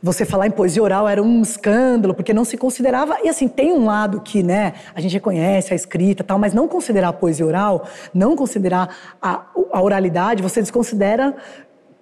você 0.02 0.24
falar 0.24 0.46
em 0.46 0.50
poesia 0.50 0.82
oral 0.82 1.08
era 1.08 1.22
um 1.22 1.42
escândalo, 1.42 2.14
porque 2.14 2.32
não 2.32 2.44
se 2.44 2.56
considerava. 2.56 3.18
E 3.24 3.28
assim, 3.28 3.48
tem 3.48 3.72
um 3.72 3.84
lado 3.84 4.20
que, 4.20 4.42
né, 4.42 4.74
a 4.94 5.00
gente 5.00 5.12
reconhece 5.12 5.72
a 5.72 5.76
escrita 5.76 6.22
tal, 6.22 6.38
mas 6.38 6.52
não 6.52 6.68
considerar 6.68 7.08
a 7.08 7.12
poesia 7.12 7.46
oral, 7.46 7.86
não 8.12 8.36
considerar 8.36 8.94
a, 9.20 9.46
a 9.72 9.82
oralidade, 9.82 10.42
você 10.42 10.60
desconsidera 10.60 11.34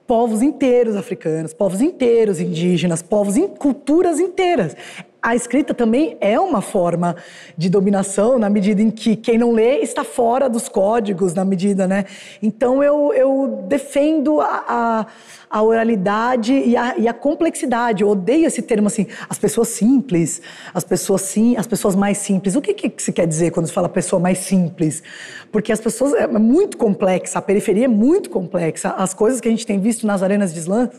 povos 0.06 0.42
inteiros 0.42 0.96
africanos, 0.96 1.54
povos 1.54 1.80
inteiros 1.80 2.40
indígenas, 2.40 3.00
povos 3.00 3.36
em 3.36 3.48
culturas 3.48 4.20
inteiras. 4.20 4.76
A 5.24 5.34
escrita 5.34 5.72
também 5.72 6.18
é 6.20 6.38
uma 6.38 6.60
forma 6.60 7.16
de 7.56 7.70
dominação 7.70 8.38
na 8.38 8.50
medida 8.50 8.82
em 8.82 8.90
que 8.90 9.16
quem 9.16 9.38
não 9.38 9.52
lê 9.52 9.78
está 9.78 10.04
fora 10.04 10.50
dos 10.50 10.68
códigos, 10.68 11.32
na 11.32 11.46
medida, 11.46 11.88
né? 11.88 12.04
Então 12.42 12.84
eu, 12.84 13.10
eu 13.14 13.64
defendo 13.66 14.42
a, 14.42 14.64
a, 14.68 15.06
a 15.48 15.62
oralidade 15.62 16.52
e 16.52 16.76
a, 16.76 16.98
e 16.98 17.08
a 17.08 17.14
complexidade. 17.14 18.02
Eu 18.02 18.10
odeio 18.10 18.44
esse 18.46 18.60
termo 18.60 18.88
assim, 18.88 19.06
as 19.26 19.38
pessoas 19.38 19.68
simples, 19.68 20.42
as 20.74 20.84
pessoas 20.84 21.22
sim, 21.22 21.56
as 21.56 21.66
pessoas 21.66 21.96
mais 21.96 22.18
simples. 22.18 22.54
O 22.54 22.60
que, 22.60 22.74
que 22.74 23.02
se 23.02 23.10
quer 23.10 23.26
dizer 23.26 23.50
quando 23.50 23.66
se 23.66 23.72
fala 23.72 23.88
pessoa 23.88 24.20
mais 24.20 24.36
simples? 24.36 25.02
Porque 25.50 25.72
as 25.72 25.80
pessoas 25.80 26.12
é 26.12 26.26
muito 26.26 26.76
complexa, 26.76 27.38
a 27.38 27.42
periferia 27.42 27.86
é 27.86 27.88
muito 27.88 28.28
complexa. 28.28 28.90
As 28.90 29.14
coisas 29.14 29.40
que 29.40 29.48
a 29.48 29.50
gente 29.50 29.66
tem 29.66 29.80
visto 29.80 30.06
nas 30.06 30.22
arenas 30.22 30.52
de 30.52 30.60
slam 30.60 30.90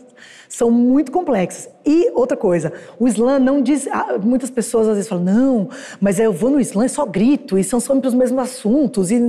são 0.48 0.68
muito 0.68 1.12
complexas. 1.12 1.75
E 1.86 2.10
outra 2.14 2.36
coisa, 2.36 2.72
o 2.98 3.06
slam 3.06 3.38
não 3.38 3.62
diz. 3.62 3.86
ah, 3.86 4.18
Muitas 4.20 4.50
pessoas 4.50 4.88
às 4.88 4.94
vezes 4.96 5.08
falam, 5.08 5.24
não, 5.24 5.68
mas 6.00 6.18
eu 6.18 6.32
vou 6.32 6.50
no 6.50 6.58
slam 6.60 6.84
e 6.86 6.88
só 6.88 7.06
grito, 7.06 7.56
e 7.56 7.62
são 7.62 7.78
sempre 7.78 8.08
os 8.08 8.14
mesmos 8.14 8.42
assuntos, 8.42 9.10
e 9.12 9.20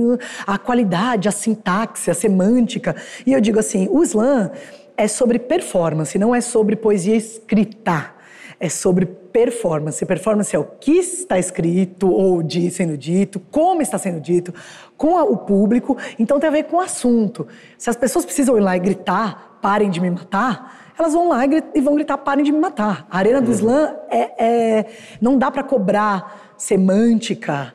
a 0.46 0.58
qualidade, 0.58 1.28
a 1.28 1.32
sintaxe, 1.32 2.10
a 2.10 2.14
semântica. 2.14 2.96
E 3.24 3.32
eu 3.32 3.40
digo 3.40 3.60
assim: 3.60 3.86
o 3.90 4.02
slam 4.02 4.50
é 4.96 5.06
sobre 5.06 5.38
performance, 5.38 6.18
não 6.18 6.34
é 6.34 6.40
sobre 6.40 6.74
poesia 6.74 7.14
escrita. 7.14 8.14
É 8.60 8.68
sobre 8.68 9.06
performance. 9.06 10.04
Performance 10.04 10.56
é 10.56 10.58
o 10.58 10.64
que 10.64 10.90
está 10.98 11.38
escrito 11.38 12.10
ou 12.10 12.42
de, 12.42 12.68
sendo 12.72 12.96
dito, 12.98 13.38
como 13.52 13.80
está 13.82 13.96
sendo 13.98 14.20
dito, 14.20 14.52
com 14.96 15.16
a- 15.16 15.22
o 15.22 15.36
público. 15.36 15.96
Então 16.18 16.40
tem 16.40 16.48
a 16.48 16.52
ver 16.52 16.64
com 16.64 16.78
o 16.78 16.80
assunto. 16.80 17.46
Se 17.78 17.88
as 17.88 17.94
pessoas 17.94 18.24
precisam 18.24 18.56
ir 18.58 18.60
lá 18.60 18.76
e 18.76 18.80
gritar, 18.80 19.60
parem 19.62 19.88
de 19.88 20.00
me 20.00 20.10
matar, 20.10 20.87
elas 20.98 21.12
vão 21.12 21.28
lá 21.28 21.44
e, 21.74 21.80
vão 21.80 21.94
gritar, 21.94 22.16
parem 22.18 22.44
de 22.44 22.50
me 22.52 22.58
matar. 22.58 23.06
A 23.10 23.18
arena 23.18 23.40
do 23.40 23.50
slam 23.52 23.94
é, 24.10 24.44
é- 24.78 24.86
não 25.20 25.38
dá 25.38 25.50
para 25.50 25.62
cobrar 25.62 26.52
semântica 26.56 27.72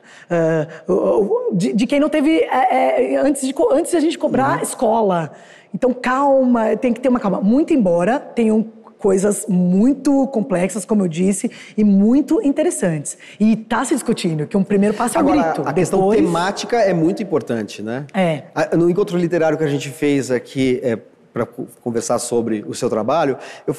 o- 0.86 1.52
de, 1.54 1.72
de 1.72 1.86
quem 1.86 1.98
não 1.98 2.08
teve 2.08 2.40
é, 2.40 3.14
é, 3.14 3.16
antes 3.16 3.46
de 3.46 3.54
antes 3.72 3.90
de 3.92 3.96
a 3.96 4.00
gente 4.00 4.18
cobrar 4.18 4.62
escola. 4.62 5.32
Então 5.74 5.92
calma, 5.92 6.76
tem 6.76 6.92
que 6.92 7.00
ter 7.00 7.08
uma 7.08 7.18
calma. 7.20 7.40
Muito 7.40 7.72
embora 7.72 8.18
tenham 8.20 8.66
coisas 8.98 9.44
muito 9.46 10.26
complexas, 10.28 10.84
como 10.86 11.02
eu 11.02 11.08
disse, 11.08 11.50
e 11.76 11.84
muito 11.84 12.40
interessantes. 12.42 13.18
E 13.38 13.52
está 13.52 13.84
se 13.84 13.92
discutindo 13.92 14.46
que 14.46 14.56
um 14.56 14.64
primeiro 14.64 14.94
passo 14.94 15.18
é 15.18 15.20
o 15.20 15.24
grito. 15.24 15.62
a 15.66 15.72
questão 15.74 15.98
depois... 15.98 16.18
temática 16.20 16.76
é 16.78 16.94
muito 16.94 17.22
importante, 17.22 17.82
né? 17.82 18.06
É. 18.14 18.44
No 18.76 18.88
encontro 18.88 19.18
literário 19.18 19.58
que 19.58 19.64
a 19.64 19.68
gente 19.68 19.90
fez 19.90 20.30
aqui 20.30 20.80
é, 20.82 20.98
para 21.34 21.44
conversar 21.82 22.20
sobre 22.20 22.64
o 22.64 22.72
seu 22.72 22.88
trabalho, 22.88 23.36
eu 23.66 23.74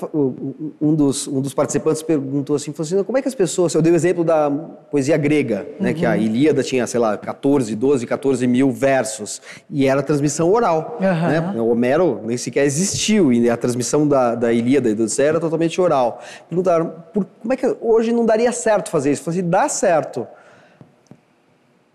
um, 0.82 0.94
dos, 0.94 1.26
um 1.26 1.40
dos 1.40 1.54
participantes 1.54 2.04
perguntou 2.04 2.54
assim, 2.58 2.74
falou 2.74 2.86
assim, 2.86 3.04
como 3.06 3.18
é 3.18 3.22
que 3.22 3.30
as 3.30 3.34
pessoas... 3.34 3.74
Eu 3.74 3.82
dei 3.82 3.94
o 3.94 3.96
exemplo 3.96 4.26
da 4.26 4.52
poesia 4.92 5.16
grega, 5.16 5.66
né? 5.80 5.94
Que 5.94 6.06
a 6.06 6.18
Ilíada 6.18 6.62
tinha, 6.62 6.86
sei 6.86 7.00
lá, 7.00 7.18
14, 7.18 7.74
12, 7.74 8.06
14 8.06 8.46
mil 8.46 8.72
versos. 8.72 9.42
E 9.70 9.88
era 9.88 10.04
transmissão 10.04 10.52
oral, 10.52 10.98
Aham. 11.02 11.28
né? 11.30 11.62
O 11.62 11.68
Homero 11.68 12.20
nem 12.26 12.36
sequer 12.36 12.66
existiu 12.66 13.32
e 13.32 13.50
a 13.50 13.56
transmissão 13.56 14.06
da, 14.06 14.36
da 14.36 14.52
Ilíada 14.52 14.90
e 14.90 14.94
do 14.94 15.04
Odisseia 15.04 15.30
era 15.30 15.40
totalmente 15.40 15.80
oral. 15.80 16.22
Perguntaram, 16.50 16.94
por, 17.14 17.26
como 17.42 17.54
é 17.54 17.56
que 17.56 17.74
hoje 17.80 18.12
não 18.12 18.26
daria 18.26 18.52
certo 18.52 18.90
fazer 18.90 19.14
isso? 19.14 19.22
Eu 19.22 19.26
falei 19.26 19.40
assim, 19.40 19.50
dá 19.50 19.70
certo. 19.70 20.28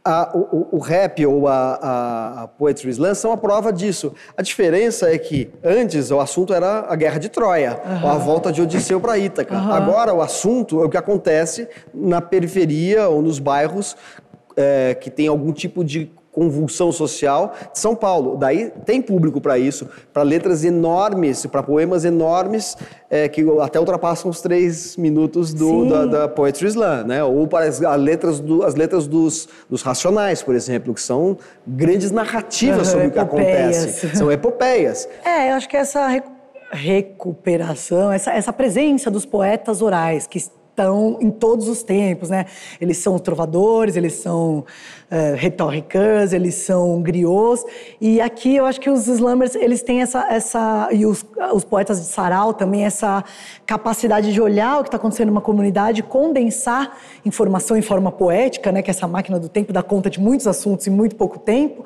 A- 0.02 0.30
o, 0.34 0.68
o- 0.76 0.78
rap 0.78 1.24
ou 1.26 1.46
a, 1.46 1.74
a, 1.74 2.42
a 2.44 2.48
poetry 2.48 2.88
slam 2.90 3.14
são 3.14 3.32
a 3.32 3.36
prova 3.36 3.70
disso. 3.70 4.14
A 4.34 4.40
diferença 4.40 5.12
é 5.12 5.18
que 5.18 5.50
antes 5.62 6.10
o 6.10 6.18
assunto 6.18 6.54
era 6.54 6.86
a 6.88 6.96
guerra 6.96 7.18
de 7.18 7.28
Troia, 7.28 7.78
ou 8.02 8.08
a 8.08 8.14
volta 8.16 8.50
de 8.50 8.62
Odisseu 8.62 8.98
para 8.98 9.18
Ítaca. 9.18 9.54
Agora 9.56 10.14
o 10.14 10.22
assunto 10.22 10.80
é 10.82 10.86
o 10.86 10.88
que 10.88 10.96
acontece 10.96 11.68
na 11.92 12.20
periferia 12.22 13.08
ou 13.10 13.20
nos 13.20 13.38
bairros 13.38 13.94
é, 14.56 14.94
que 14.94 15.10
tem 15.10 15.28
algum 15.28 15.52
tipo 15.52 15.84
de 15.84 16.10
convulsão 16.32 16.92
social 16.92 17.52
de 17.72 17.78
São 17.78 17.94
Paulo. 17.94 18.36
Daí 18.36 18.70
tem 18.86 19.02
público 19.02 19.40
para 19.40 19.58
isso, 19.58 19.88
para 20.12 20.22
letras 20.22 20.64
enormes, 20.64 21.44
para 21.46 21.62
poemas 21.62 22.04
enormes 22.04 22.76
é, 23.10 23.28
que 23.28 23.44
até 23.60 23.78
ultrapassam 23.80 24.30
os 24.30 24.40
três 24.40 24.96
minutos 24.96 25.52
do, 25.52 25.86
da, 25.86 26.06
da 26.06 26.28
Poetry 26.28 26.68
Slam, 26.68 27.04
né? 27.04 27.24
Ou 27.24 27.46
para 27.48 27.66
as, 27.66 27.82
as 27.82 28.00
letras, 28.00 28.38
do- 28.40 28.62
as 28.62 28.74
letras 28.76 29.06
dos, 29.08 29.48
dos 29.68 29.82
Racionais, 29.82 30.42
por 30.42 30.54
exemplo, 30.54 30.94
que 30.94 31.00
são 31.02 31.36
grandes 31.66 32.10
narrativas 32.12 32.88
Aham, 32.88 32.90
sobre 32.92 33.06
o 33.08 33.10
que 33.10 33.18
epopeias. 33.18 33.76
acontece. 33.84 34.10
São 34.16 34.30
epopeias. 34.30 35.08
É, 35.24 35.50
eu 35.50 35.54
acho 35.54 35.68
que 35.68 35.76
essa 35.76 36.06
recu- 36.06 36.30
recuperação, 36.70 38.12
essa, 38.12 38.32
essa 38.32 38.52
presença 38.52 39.10
dos 39.10 39.24
poetas 39.26 39.82
orais, 39.82 40.26
que 40.26 40.38
estão 40.70 41.18
em 41.20 41.30
todos 41.30 41.68
os 41.68 41.83
tempos, 41.83 42.30
né? 42.30 42.46
Eles 42.80 42.96
são 42.96 43.18
trovadores, 43.18 43.96
eles 43.96 44.14
são 44.14 44.59
uh, 44.61 45.37
retóricas, 45.37 46.33
eles 46.33 46.54
são 46.54 47.02
griots. 47.02 47.64
E 48.00 48.20
aqui 48.20 48.56
eu 48.56 48.64
acho 48.64 48.80
que 48.80 48.88
os 48.88 49.06
slammers, 49.06 49.54
eles 49.54 49.83
têm 49.83 50.00
essa... 50.00 50.26
essa 50.33 50.88
e 50.92 51.04
os, 51.04 51.24
os 51.52 51.64
poetas 51.64 52.00
de 52.00 52.06
sarau 52.06 52.54
também, 52.54 52.85
essa 52.85 53.22
capacidade 53.66 54.33
de 54.33 54.40
olhar 54.40 54.78
o 54.78 54.83
que 54.83 54.88
está 54.88 54.96
acontecendo 54.96 55.28
numa 55.28 55.40
comunidade, 55.40 56.02
condensar 56.02 56.96
informação 57.24 57.76
em 57.76 57.83
forma 57.83 58.11
poética, 58.11 58.72
né? 58.72 58.80
Que 58.83 58.90
essa 58.90 59.06
máquina 59.06 59.38
do 59.38 59.48
tempo 59.48 59.72
dá 59.72 59.83
conta 59.83 60.09
de 60.09 60.18
muitos 60.20 60.46
assuntos 60.46 60.87
em 60.87 60.90
muito 60.90 61.16
pouco 61.16 61.38
tempo 61.38 61.85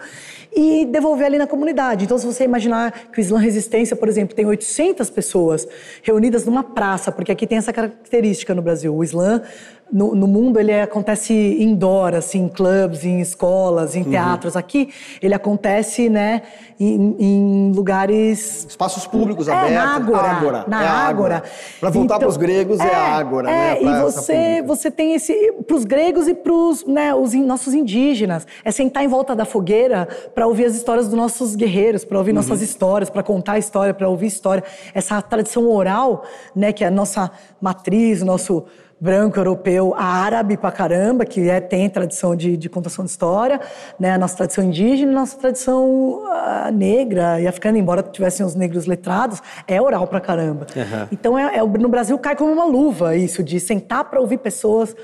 e 0.55 0.87
devolver 0.87 1.27
ali 1.27 1.39
na 1.39 1.47
comunidade. 1.47 2.05
Então, 2.05 2.17
se 2.17 2.25
você 2.25 2.45
imaginar 2.45 3.11
que 3.13 3.19
o 3.19 3.21
Islã 3.21 3.39
Resistência, 3.39 3.97
por 3.97 4.09
exemplo, 4.09 4.35
tem 4.35 4.47
800 4.47 5.11
pessoas 5.11 5.67
reunidas 6.03 6.45
numa 6.45 6.63
praça, 6.63 7.11
porque 7.11 7.33
aqui 7.33 7.47
tem 7.47 7.59
essa 7.59 7.73
característica 7.73 8.55
no 8.55 8.63
Brasil, 8.63 8.95
o 8.95 9.03
Islã 9.03 9.43
no, 9.93 10.15
no, 10.15 10.27
mundo 10.27 10.59
ele 10.59 10.73
acontece 10.73 11.33
indoor, 11.33 12.15
assim, 12.15 12.43
em 12.43 12.49
clubes, 12.49 13.05
em 13.05 13.21
escolas, 13.21 13.95
em 13.95 14.03
uhum. 14.03 14.11
teatros. 14.11 14.57
Aqui 14.57 14.89
ele 15.23 15.35
acontece, 15.35 16.09
né, 16.09 16.43
em, 16.79 17.17
em 17.19 17.73
lugares 17.73 18.67
espaços 18.69 19.07
públicos 19.07 19.47
é, 19.47 19.53
abertos. 19.53 19.75
Na 19.75 19.95
ágora, 19.95 20.23
ágora. 20.23 20.65
Na 20.67 20.83
é 20.83 20.89
ágora. 20.89 21.43
Para 21.81 21.91
voltar 21.91 22.17
então, 22.17 22.19
para 22.19 22.29
os 22.29 22.37
gregos 22.37 22.81
é, 22.81 22.87
é 22.87 22.95
ágora, 22.95 23.51
é, 23.51 23.53
né? 23.53 23.83
E 23.83 24.03
você, 24.03 24.63
você 24.63 24.91
tem 24.91 25.15
esse 25.15 25.53
para 25.67 25.77
os 25.77 25.85
gregos 25.85 26.27
e 26.29 26.35
para 26.35 26.53
os, 26.53 26.85
né, 26.87 27.15
os 27.15 27.35
nossos 27.35 27.75
indígenas 27.75 28.47
é 28.65 28.71
sentar 28.71 29.05
em 29.05 29.09
volta 29.09 29.35
da 29.37 29.45
fogueira 29.45 30.09
para 30.35 30.47
ouvir 30.47 30.65
as 30.65 30.75
histórias 30.75 31.07
dos 31.07 31.15
nossos 31.15 31.55
guerreiros, 31.55 32.05
para 32.05 32.19
ouvir 32.19 32.31
uhum. 32.31 32.37
nossas 32.37 32.63
histórias, 32.63 33.11
para 33.11 33.23
contar 33.23 33.53
a 33.53 33.59
história, 33.59 33.95
para 33.95 34.09
ouvir 34.09 34.27
história. 34.27 34.65
Essa 34.93 35.21
tradição 35.23 35.71
oral, 35.71 36.25
né, 36.55 36.73
que 36.73 36.83
é 36.83 36.89
a 36.89 36.91
nossa 36.91 37.31
matriz, 37.61 38.23
o 38.23 38.25
nosso 38.25 38.65
branco, 39.01 39.39
europeu, 39.39 39.95
árabe 39.97 40.57
pra 40.57 40.71
caramba, 40.71 41.25
que 41.25 41.49
é, 41.49 41.61
tem 41.61 41.89
tradição 41.91 42.35
de, 42.35 42.57
de 42.57 42.69
contação 42.69 43.05
de 43.05 43.11
história, 43.11 43.61
né? 43.99 44.13
A 44.13 44.19
nossa 44.19 44.37
tradição 44.37 44.65
indígena 44.65 45.13
e 45.13 45.15
nossa 45.15 45.37
tradição 45.37 46.25
uh, 46.25 46.73
negra 46.73 47.41
e 47.41 47.47
africana, 47.47 47.79
embora 47.79 48.03
tivessem 48.03 48.45
os 48.45 48.55
negros 48.55 48.87
letrados, 48.87 49.43
é 49.67 49.81
oral 49.81 50.07
pra 50.07 50.21
caramba. 50.21 50.67
Uhum. 50.75 51.09
Então, 51.13 51.39
é, 51.39 51.57
é, 51.57 51.63
no 51.63 51.89
Brasil 51.89 52.19
cai 52.19 52.37
como 52.37 52.53
uma 52.53 52.65
luva 52.65 53.17
isso, 53.17 53.43
de 53.43 53.61
sentar 53.61 54.05
para 54.05 54.21
ouvir 54.21 54.39
pessoas 54.39 54.95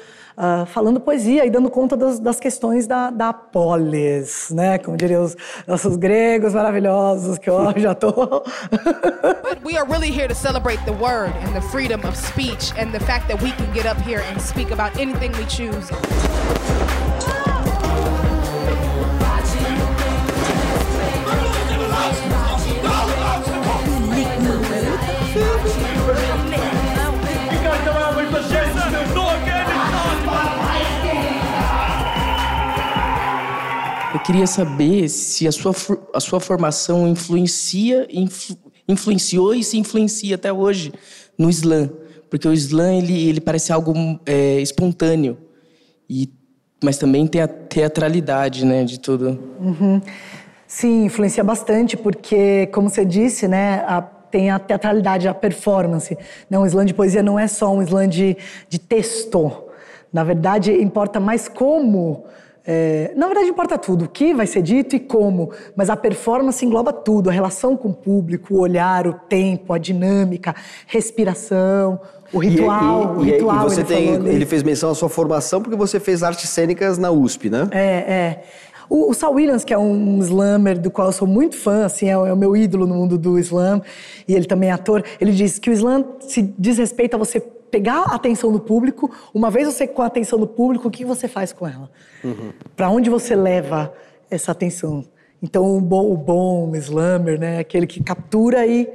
uh, 0.41 0.65
falando 0.67 0.99
poesia 0.99 1.45
e 1.45 1.51
dando 1.51 1.71
conta 1.71 1.97
das, 1.97 2.19
das 2.19 2.41
questões 2.41 2.87
da, 2.87 3.11
da 3.11 3.33
polis, 3.33 4.51
né? 4.51 4.79
Como 4.79 4.97
diriam 4.97 5.23
os 5.25 5.37
nossos 5.67 5.97
gregos 5.97 6.55
maravilhosos, 6.55 7.39
que 7.39 7.51
eu 7.51 7.73
já 7.77 7.95
tô. 7.95 8.13
But 8.13 9.63
we 9.65 9.77
are 9.77 9.87
really 9.87 10.11
here 10.11 10.29
to 10.29 10.35
celebrate 10.35 10.81
the 10.85 10.93
word 10.93 11.33
and 11.45 11.53
the 11.55 11.61
freedom 11.69 12.01
of 12.07 12.17
speech 12.17 12.73
and 12.79 12.93
the 12.93 13.01
fact 13.01 13.29
that 13.29 13.43
we 13.43 13.53
can 13.53 13.71
get 13.83 13.97
up 13.97 14.03
here 14.03 14.21
and 14.21 14.39
speak 14.39 14.73
about 14.73 14.95
anything 14.99 15.33
we 15.33 15.47
choose. 15.47 15.91
Eu 34.13 34.21
queria 34.21 34.47
saber 34.47 35.09
se 35.09 35.49
a 35.49 35.53
sua, 35.53 35.73
a 36.13 36.21
sua 36.21 36.39
formação 36.39 37.09
influencia, 37.09 38.07
influ, 38.11 38.59
influenciou 38.87 39.55
e 39.55 39.65
se 39.65 39.79
influencia 39.79 40.35
até 40.35 40.53
hoje 40.53 40.93
no 41.39 41.49
Islã. 41.49 41.91
Porque 42.31 42.47
o 42.47 42.53
Islã 42.53 42.95
ele, 42.95 43.29
ele 43.29 43.41
parece 43.41 43.73
algo 43.73 43.93
é, 44.25 44.61
espontâneo, 44.61 45.37
e, 46.09 46.33
mas 46.83 46.97
também 46.97 47.27
tem 47.27 47.43
a 47.43 47.49
teatralidade 47.49 48.65
né, 48.65 48.85
de 48.85 49.01
tudo. 49.01 49.39
Uhum. 49.61 50.01
Sim, 50.67 51.05
influencia 51.07 51.43
bastante, 51.43 51.97
porque, 51.97 52.69
como 52.69 52.89
você 52.89 53.05
disse, 53.05 53.49
né, 53.49 53.85
a, 53.87 54.01
tem 54.01 54.51
a 54.51 54.59
teatralidade, 54.61 55.27
a 55.27 55.35
performance. 55.35 56.17
Não, 56.49 56.63
o 56.63 56.67
Islã 56.67 56.87
de 56.87 56.95
poesia 56.95 57.23
não 57.23 57.37
é 57.37 57.49
só 57.49 57.75
um 57.75 57.83
Islã 57.83 58.09
de, 58.09 58.37
de 58.69 58.79
texto. 58.79 59.65
Na 60.13 60.23
verdade, 60.23 60.73
importa 60.73 61.19
mais 61.19 61.49
como 61.49 62.25
é, 62.73 63.13
na 63.17 63.27
verdade, 63.27 63.49
importa 63.49 63.79
tudo, 63.79 64.05
o 64.05 64.09
que 64.09 64.35
vai 64.35 64.47
ser 64.47 64.63
dito 64.63 64.95
e 64.95 65.01
como, 65.01 65.51
mas 65.75 65.89
a 65.89 65.97
performance 65.97 66.65
engloba 66.65 66.93
tudo: 66.93 67.31
a 67.31 67.33
relação 67.33 67.77
com 67.77 67.89
o 67.89 67.95
público, 67.95 68.55
o 68.55 68.61
olhar, 68.61 69.07
o 69.07 69.15
tempo, 69.15 69.73
a 69.73 69.79
dinâmica, 69.79 70.55
respiração, 70.87 71.99
o 72.33 72.39
ritual. 72.39 73.01
E, 73.01 73.29
e, 73.29 73.33
o 73.33 73.35
ritual 73.35 73.67
e 73.67 73.71
você 73.71 73.81
ele 73.81 73.89
tem, 73.89 74.15
ele 74.29 74.47
fez 74.47 74.63
menção 74.63 74.91
à 74.91 74.95
sua 74.95 75.09
formação 75.09 75.61
porque 75.61 75.77
você 75.77 75.99
fez 75.99 76.23
artes 76.23 76.49
cênicas 76.49 76.99
na 76.99 77.11
USP, 77.11 77.51
né? 77.51 77.69
É, 77.73 78.13
é. 78.13 78.43
O, 78.89 79.11
o 79.11 79.15
Sal 79.15 79.33
Williams, 79.33 79.65
que 79.65 79.73
é 79.73 79.79
um 79.79 80.19
slammer 80.19 80.79
do 80.79 80.91
qual 80.91 81.09
eu 81.09 81.13
sou 81.13 81.27
muito 81.27 81.57
fã, 81.57 81.85
assim, 81.85 82.07
é, 82.07 82.13
é, 82.13 82.17
o 82.17 82.37
meu 82.37 82.57
ídolo 82.57 82.89
no 82.89 82.97
mundo 82.97 83.17
do 83.17 83.39
slam, 83.39 83.81
e 84.27 84.35
ele 84.35 84.47
também 84.47 84.71
é 84.71 84.73
ator, 84.73 85.05
ele 85.21 85.31
diz 85.31 85.61
que 85.61 85.71
o 85.71 85.73
slam 85.73 86.05
se 86.19 86.43
diz 86.59 86.77
respeito 86.77 87.15
a 87.15 87.19
você 87.19 87.39
pegar 87.41 88.03
a 88.09 88.17
atenção 88.17 88.51
do 88.51 88.59
público. 88.59 89.09
Uma 89.33 89.49
vez 89.49 89.67
você 89.67 89.87
com 89.87 90.03
a 90.03 90.07
atenção 90.07 90.41
do 90.41 90.47
público, 90.47 90.89
o 90.89 90.91
que 90.91 91.05
você 91.05 91.29
faz 91.29 91.53
com 91.53 91.69
ela? 91.69 91.89
Uhum. 92.25 92.53
Para 92.75 92.91
onde 92.91 93.09
você 93.09 93.37
leva 93.37 93.93
essa 94.29 94.51
atenção? 94.51 95.05
Então, 95.41 95.77
o 95.77 95.81
bom, 95.81 96.13
o 96.13 96.17
bom 96.17 96.75
slammer, 96.75 97.39
né, 97.39 97.61
aquele 97.61 97.87
que 97.87 98.03
captura 98.03 98.67
e 98.67 98.89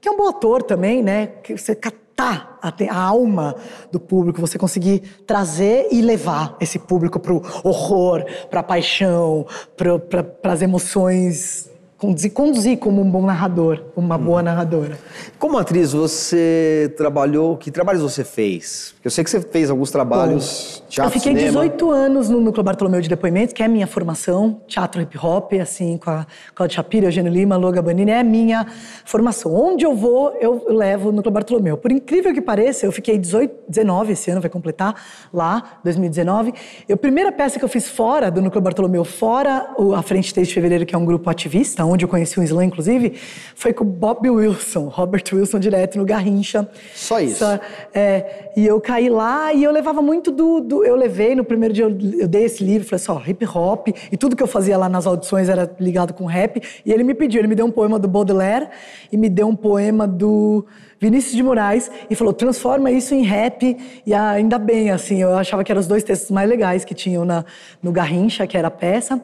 que 0.00 0.08
é 0.08 0.10
um 0.10 0.16
bom 0.16 0.28
ator 0.28 0.62
também, 0.62 1.02
né, 1.02 1.28
que 1.42 1.56
você 1.56 1.74
captar 2.16 2.58
a, 2.62 2.98
alma 2.98 3.54
do 3.92 4.00
público, 4.00 4.40
você 4.40 4.58
conseguir 4.58 5.00
trazer 5.26 5.88
e 5.92 6.00
levar 6.00 6.56
esse 6.58 6.78
público 6.78 7.20
para 7.20 7.32
o 7.32 7.42
horror, 7.62 8.24
para 8.50 8.60
a 8.60 8.62
paixão, 8.62 9.46
para 9.76 10.52
as 10.52 10.62
emoções 10.62 11.70
conduzir, 11.98 12.32
conduzir 12.32 12.78
como 12.78 13.00
um 13.00 13.10
bom 13.10 13.22
narrador, 13.22 13.82
uma 13.96 14.18
boa 14.18 14.42
narradora. 14.42 14.98
Como 15.38 15.56
atriz, 15.56 15.92
você 15.92 16.92
trabalhou, 16.96 17.56
que 17.56 17.70
trabalhos 17.70 18.02
você 18.02 18.22
fez? 18.22 18.94
Eu 19.02 19.10
sei 19.10 19.24
que 19.24 19.30
você 19.30 19.40
fez 19.40 19.70
alguns 19.70 19.90
trabalhos, 19.90 20.82
Bom, 20.82 20.88
teatro, 20.88 21.16
Eu 21.16 21.20
fiquei 21.20 21.34
cinema. 21.34 21.62
18 21.62 21.90
anos 21.90 22.28
no 22.28 22.40
Núcleo 22.40 22.62
Bartolomeu 22.62 23.00
de 23.00 23.08
Depoimentos, 23.08 23.54
que 23.54 23.62
é 23.62 23.66
a 23.66 23.68
minha 23.68 23.86
formação, 23.86 24.60
teatro 24.66 25.00
hip 25.00 25.16
hop, 25.16 25.52
assim, 25.54 25.96
com 25.96 26.10
a 26.10 26.26
Claudia 26.54 26.76
Shapiro, 26.76 27.06
Eugênio 27.06 27.32
Lima, 27.32 27.56
Loga 27.56 27.80
Banini, 27.80 28.10
é 28.10 28.20
a 28.20 28.24
minha 28.24 28.66
formação. 29.04 29.54
Onde 29.54 29.86
eu 29.86 29.94
vou, 29.94 30.36
eu 30.40 30.66
levo 30.68 31.08
o 31.08 31.12
Núcleo 31.12 31.32
Bartolomeu. 31.32 31.76
Por 31.78 31.90
incrível 31.90 32.34
que 32.34 32.42
pareça, 32.42 32.84
eu 32.84 32.92
fiquei 32.92 33.16
18, 33.16 33.54
19 33.68 34.12
esse 34.12 34.30
ano, 34.30 34.40
vai 34.40 34.50
completar, 34.50 34.94
lá, 35.32 35.78
2019. 35.82 36.52
Eu, 36.86 36.96
a 36.96 36.98
primeira 36.98 37.32
peça 37.32 37.58
que 37.58 37.64
eu 37.64 37.68
fiz 37.68 37.88
fora 37.88 38.30
do 38.30 38.42
Núcleo 38.42 38.60
Bartolomeu, 38.60 39.04
fora 39.04 39.74
o 39.78 39.94
A 39.94 40.02
Frente 40.02 40.34
desde 40.34 40.52
Fevereiro, 40.52 40.84
que 40.84 40.94
é 40.94 40.98
um 40.98 41.04
grupo 41.04 41.30
ativista, 41.30 41.85
onde 41.90 42.04
eu 42.04 42.08
conheci 42.08 42.38
o 42.38 42.42
Islã, 42.42 42.64
inclusive, 42.64 43.14
foi 43.54 43.72
com 43.72 43.84
o 43.84 43.86
Bob 43.86 44.28
Wilson, 44.28 44.88
Robert 44.88 45.24
Wilson, 45.32 45.58
direto 45.58 45.98
no 45.98 46.04
Garrincha. 46.04 46.68
Só 46.94 47.20
isso? 47.20 47.38
Só, 47.38 47.58
é, 47.94 48.50
e 48.56 48.66
eu 48.66 48.80
caí 48.80 49.08
lá 49.08 49.52
e 49.52 49.64
eu 49.64 49.72
levava 49.72 50.02
muito 50.02 50.30
do... 50.30 50.60
do 50.60 50.84
eu 50.84 50.96
levei, 50.96 51.34
no 51.34 51.44
primeiro 51.44 51.74
dia 51.74 51.84
eu, 51.84 51.98
eu 52.20 52.28
dei 52.28 52.44
esse 52.44 52.62
livro, 52.62 52.86
falei 52.88 53.02
assim, 53.02 53.12
ó, 53.12 53.30
hip 53.30 53.46
hop, 53.46 53.88
e 54.10 54.16
tudo 54.16 54.36
que 54.36 54.42
eu 54.42 54.46
fazia 54.46 54.76
lá 54.76 54.88
nas 54.88 55.06
audições 55.06 55.48
era 55.48 55.70
ligado 55.80 56.12
com 56.12 56.24
rap, 56.24 56.60
e 56.84 56.92
ele 56.92 57.04
me 57.04 57.14
pediu, 57.14 57.40
ele 57.40 57.48
me 57.48 57.54
deu 57.54 57.66
um 57.66 57.70
poema 57.70 57.98
do 57.98 58.08
Baudelaire 58.08 58.68
e 59.10 59.16
me 59.16 59.28
deu 59.28 59.48
um 59.48 59.56
poema 59.56 60.06
do... 60.06 60.66
Vinícius 60.98 61.34
de 61.36 61.42
Moraes 61.42 61.90
e 62.08 62.14
falou: 62.14 62.32
transforma 62.32 62.90
isso 62.90 63.14
em 63.14 63.22
rap. 63.22 63.76
E 64.06 64.14
ainda 64.14 64.58
bem, 64.58 64.90
assim, 64.90 65.20
eu 65.20 65.36
achava 65.36 65.62
que 65.62 65.70
eram 65.70 65.80
os 65.80 65.86
dois 65.86 66.02
textos 66.02 66.30
mais 66.30 66.48
legais 66.48 66.84
que 66.84 66.94
tinham 66.94 67.24
na, 67.24 67.44
no 67.82 67.92
Garrincha, 67.92 68.46
que 68.46 68.56
era 68.56 68.68
a 68.68 68.70
peça. 68.70 69.22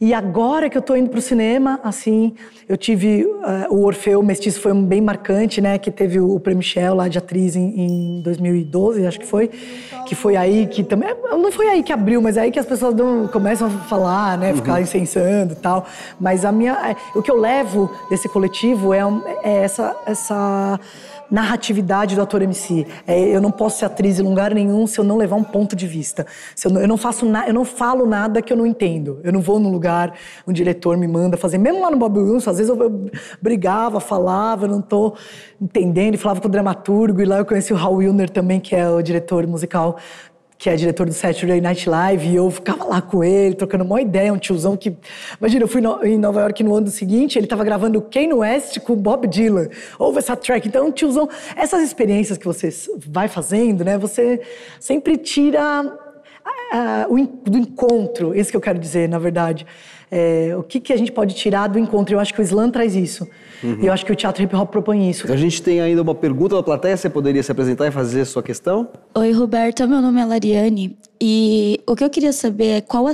E 0.00 0.14
agora 0.14 0.70
que 0.70 0.78
eu 0.78 0.80
tô 0.80 0.96
indo 0.96 1.10
pro 1.10 1.20
cinema, 1.20 1.78
assim, 2.00 2.34
eu 2.68 2.76
tive 2.76 3.24
uh, 3.24 3.74
o 3.74 3.84
Orfeu 3.84 4.22
Mestiço 4.22 4.60
foi 4.60 4.72
um 4.72 4.82
bem 4.82 5.00
marcante, 5.00 5.60
né? 5.60 5.78
Que 5.78 5.90
teve 5.90 6.18
o, 6.18 6.34
o 6.34 6.40
Prêmio 6.40 6.58
Michel 6.58 6.94
lá 6.94 7.08
de 7.08 7.18
atriz 7.18 7.54
em, 7.54 8.18
em, 8.18 8.22
2012, 8.22 9.06
acho 9.06 9.20
que 9.20 9.26
foi. 9.26 9.48
Que 10.06 10.14
foi 10.14 10.36
aí 10.36 10.66
que 10.66 10.82
também. 10.82 11.14
Não 11.30 11.52
foi 11.52 11.68
aí 11.68 11.82
que 11.82 11.92
abriu, 11.92 12.22
mas 12.22 12.36
é 12.36 12.42
aí 12.42 12.50
que 12.50 12.58
as 12.58 12.66
pessoas 12.66 12.94
dão, 12.94 13.28
começam 13.28 13.68
a 13.68 13.70
falar, 13.70 14.38
né? 14.38 14.54
Ficar 14.54 14.74
uhum. 14.74 14.80
incensando 14.80 15.52
e 15.52 15.56
tal. 15.56 15.86
Mas 16.18 16.44
a 16.44 16.50
minha. 16.50 16.72
É, 16.90 16.96
o 17.14 17.22
que 17.22 17.30
eu 17.30 17.36
levo 17.36 17.90
desse 18.08 18.28
coletivo 18.28 18.94
é, 18.94 19.00
é 19.42 19.56
essa. 19.62 19.94
essa 20.06 20.80
narratividade 21.30 22.14
do 22.14 22.22
ator 22.22 22.42
MC. 22.42 22.86
É, 23.06 23.18
eu 23.18 23.40
não 23.40 23.50
posso 23.50 23.78
ser 23.78 23.84
atriz 23.84 24.18
em 24.18 24.22
lugar 24.22 24.54
nenhum 24.54 24.86
se 24.86 24.98
eu 24.98 25.04
não 25.04 25.16
levar 25.16 25.36
um 25.36 25.44
ponto 25.44 25.76
de 25.76 25.86
vista. 25.86 26.26
Se 26.54 26.66
eu, 26.66 26.72
não, 26.72 26.80
eu 26.80 26.88
não 26.88 26.96
faço 26.96 27.24
na, 27.24 27.46
eu 27.46 27.54
não 27.54 27.64
falo 27.64 28.06
nada 28.06 28.42
que 28.42 28.52
eu 28.52 28.56
não 28.56 28.66
entendo. 28.66 29.20
Eu 29.22 29.32
não 29.32 29.40
vou 29.40 29.58
num 29.58 29.70
lugar 29.70 30.14
um 30.46 30.52
diretor 30.52 30.96
me 30.96 31.06
manda 31.06 31.36
fazer. 31.36 31.58
Mesmo 31.58 31.80
lá 31.80 31.90
no 31.90 31.96
Bob 31.96 32.18
Wilson, 32.18 32.50
às 32.50 32.58
vezes 32.58 32.70
eu, 32.70 32.82
eu 32.82 33.10
brigava, 33.40 34.00
falava, 34.00 34.64
eu 34.64 34.70
não 34.70 34.80
estou 34.80 35.16
entendendo, 35.60 36.14
e 36.14 36.18
falava 36.18 36.40
com 36.40 36.48
o 36.48 36.50
dramaturgo. 36.50 37.20
E 37.20 37.24
lá 37.24 37.38
eu 37.38 37.44
conheci 37.44 37.72
o 37.72 37.76
Raul 37.76 37.98
Wilner 37.98 38.30
também, 38.30 38.58
que 38.58 38.74
é 38.74 38.88
o 38.88 39.02
diretor 39.02 39.46
musical 39.46 39.96
que 40.60 40.68
é 40.68 40.76
diretor 40.76 41.06
do 41.06 41.12
Saturday 41.14 41.58
Night 41.58 41.88
Live, 41.88 42.28
e 42.28 42.36
eu 42.36 42.50
ficava 42.50 42.84
lá 42.84 43.00
com 43.00 43.24
ele, 43.24 43.54
trocando 43.54 43.82
uma 43.82 43.98
ideia, 44.02 44.30
um 44.30 44.36
tiozão 44.36 44.76
que... 44.76 44.94
Imagina, 45.38 45.64
eu 45.64 45.68
fui 45.68 45.80
no, 45.80 46.04
em 46.04 46.18
Nova 46.18 46.42
York 46.42 46.62
no 46.62 46.74
ano 46.74 46.88
seguinte, 46.88 47.38
ele 47.38 47.46
estava 47.46 47.64
gravando 47.64 48.02
Kanye 48.02 48.34
West 48.34 48.78
com 48.80 48.94
Bob 48.94 49.26
Dylan. 49.26 49.70
Ouve 49.98 50.18
essa 50.18 50.36
track. 50.36 50.68
Então, 50.68 50.88
um 50.88 50.92
tiozão... 50.92 51.30
Essas 51.56 51.82
experiências 51.82 52.36
que 52.36 52.44
você 52.44 52.68
vai 53.08 53.26
fazendo, 53.26 53.82
né? 53.82 53.96
Você 53.96 54.42
sempre 54.78 55.16
tira 55.16 55.82
uh, 55.82 57.14
o, 57.14 57.26
do 57.26 57.56
encontro, 57.56 58.34
isso 58.34 58.50
que 58.50 58.56
eu 58.58 58.60
quero 58.60 58.78
dizer, 58.78 59.08
na 59.08 59.18
verdade. 59.18 59.66
É, 60.10 60.54
o 60.58 60.62
que, 60.62 60.78
que 60.78 60.92
a 60.92 60.98
gente 60.98 61.10
pode 61.10 61.34
tirar 61.34 61.68
do 61.68 61.78
encontro? 61.78 62.14
Eu 62.14 62.20
acho 62.20 62.34
que 62.34 62.40
o 62.40 62.44
slam 62.44 62.70
traz 62.70 62.94
isso. 62.94 63.26
Uhum. 63.62 63.78
E 63.80 63.86
eu 63.86 63.92
acho 63.92 64.04
que 64.04 64.12
o 64.12 64.16
teatro 64.16 64.42
hip 64.42 64.54
hop 64.54 64.70
propõe 64.70 65.10
isso. 65.10 65.30
A 65.30 65.36
gente 65.36 65.62
tem 65.62 65.80
ainda 65.80 66.02
uma 66.02 66.14
pergunta 66.14 66.56
da 66.56 66.62
plateia. 66.62 66.96
Você 66.96 67.10
poderia 67.10 67.42
se 67.42 67.52
apresentar 67.52 67.86
e 67.86 67.90
fazer 67.90 68.22
a 68.22 68.24
sua 68.24 68.42
questão? 68.42 68.88
Oi, 69.14 69.32
Roberta. 69.32 69.86
Meu 69.86 70.00
nome 70.00 70.20
é 70.20 70.24
Lariane. 70.24 70.96
E 71.20 71.80
o 71.86 71.94
que 71.94 72.02
eu 72.02 72.08
queria 72.08 72.32
saber 72.32 72.68
é 72.68 72.80
qual 72.80 73.06
a, 73.06 73.12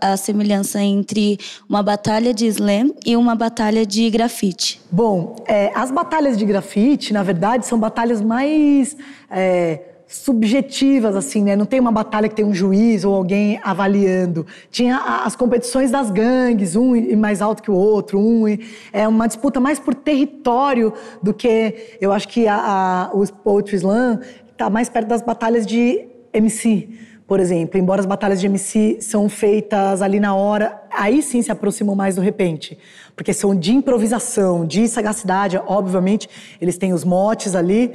a 0.00 0.16
semelhança 0.16 0.80
entre 0.80 1.36
uma 1.68 1.82
batalha 1.82 2.32
de 2.32 2.46
slam 2.46 2.94
e 3.04 3.16
uma 3.16 3.34
batalha 3.34 3.84
de 3.84 4.08
grafite. 4.08 4.80
Bom, 4.90 5.34
é, 5.48 5.72
as 5.74 5.90
batalhas 5.90 6.38
de 6.38 6.44
grafite, 6.44 7.12
na 7.12 7.24
verdade, 7.24 7.66
são 7.66 7.78
batalhas 7.78 8.22
mais. 8.22 8.96
É, 9.28 9.80
subjetivas, 10.10 11.14
assim, 11.14 11.44
né? 11.44 11.54
Não 11.54 11.64
tem 11.64 11.78
uma 11.78 11.92
batalha 11.92 12.28
que 12.28 12.34
tem 12.34 12.44
um 12.44 12.52
juiz 12.52 13.04
ou 13.04 13.14
alguém 13.14 13.60
avaliando. 13.62 14.44
Tinha 14.68 14.96
as 15.24 15.36
competições 15.36 15.92
das 15.92 16.10
gangues, 16.10 16.74
um 16.74 17.16
mais 17.16 17.40
alto 17.40 17.62
que 17.62 17.70
o 17.70 17.74
outro, 17.74 18.18
um 18.18 18.44
é 18.92 19.06
uma 19.06 19.28
disputa 19.28 19.60
mais 19.60 19.78
por 19.78 19.94
território 19.94 20.92
do 21.22 21.32
que 21.32 21.96
eu 22.00 22.12
acho 22.12 22.26
que 22.26 22.48
a, 22.48 22.56
a, 22.56 23.10
o 23.14 23.24
Poetry 23.32 23.76
Slam 23.76 24.18
está 24.50 24.68
mais 24.68 24.88
perto 24.88 25.06
das 25.06 25.22
batalhas 25.22 25.64
de 25.64 26.04
MC, 26.32 26.88
por 27.24 27.38
exemplo. 27.38 27.78
Embora 27.78 28.00
as 28.00 28.06
batalhas 28.06 28.40
de 28.40 28.46
MC 28.46 28.98
são 29.00 29.28
feitas 29.28 30.02
ali 30.02 30.18
na 30.18 30.34
hora, 30.34 30.82
aí 30.90 31.22
sim 31.22 31.40
se 31.40 31.52
aproximam 31.52 31.94
mais 31.94 32.16
do 32.16 32.20
repente. 32.20 32.76
Porque 33.14 33.32
são 33.32 33.54
de 33.54 33.72
improvisação, 33.72 34.66
de 34.66 34.88
sagacidade, 34.88 35.56
obviamente, 35.68 36.28
eles 36.60 36.76
têm 36.76 36.92
os 36.92 37.04
motes 37.04 37.54
ali, 37.54 37.92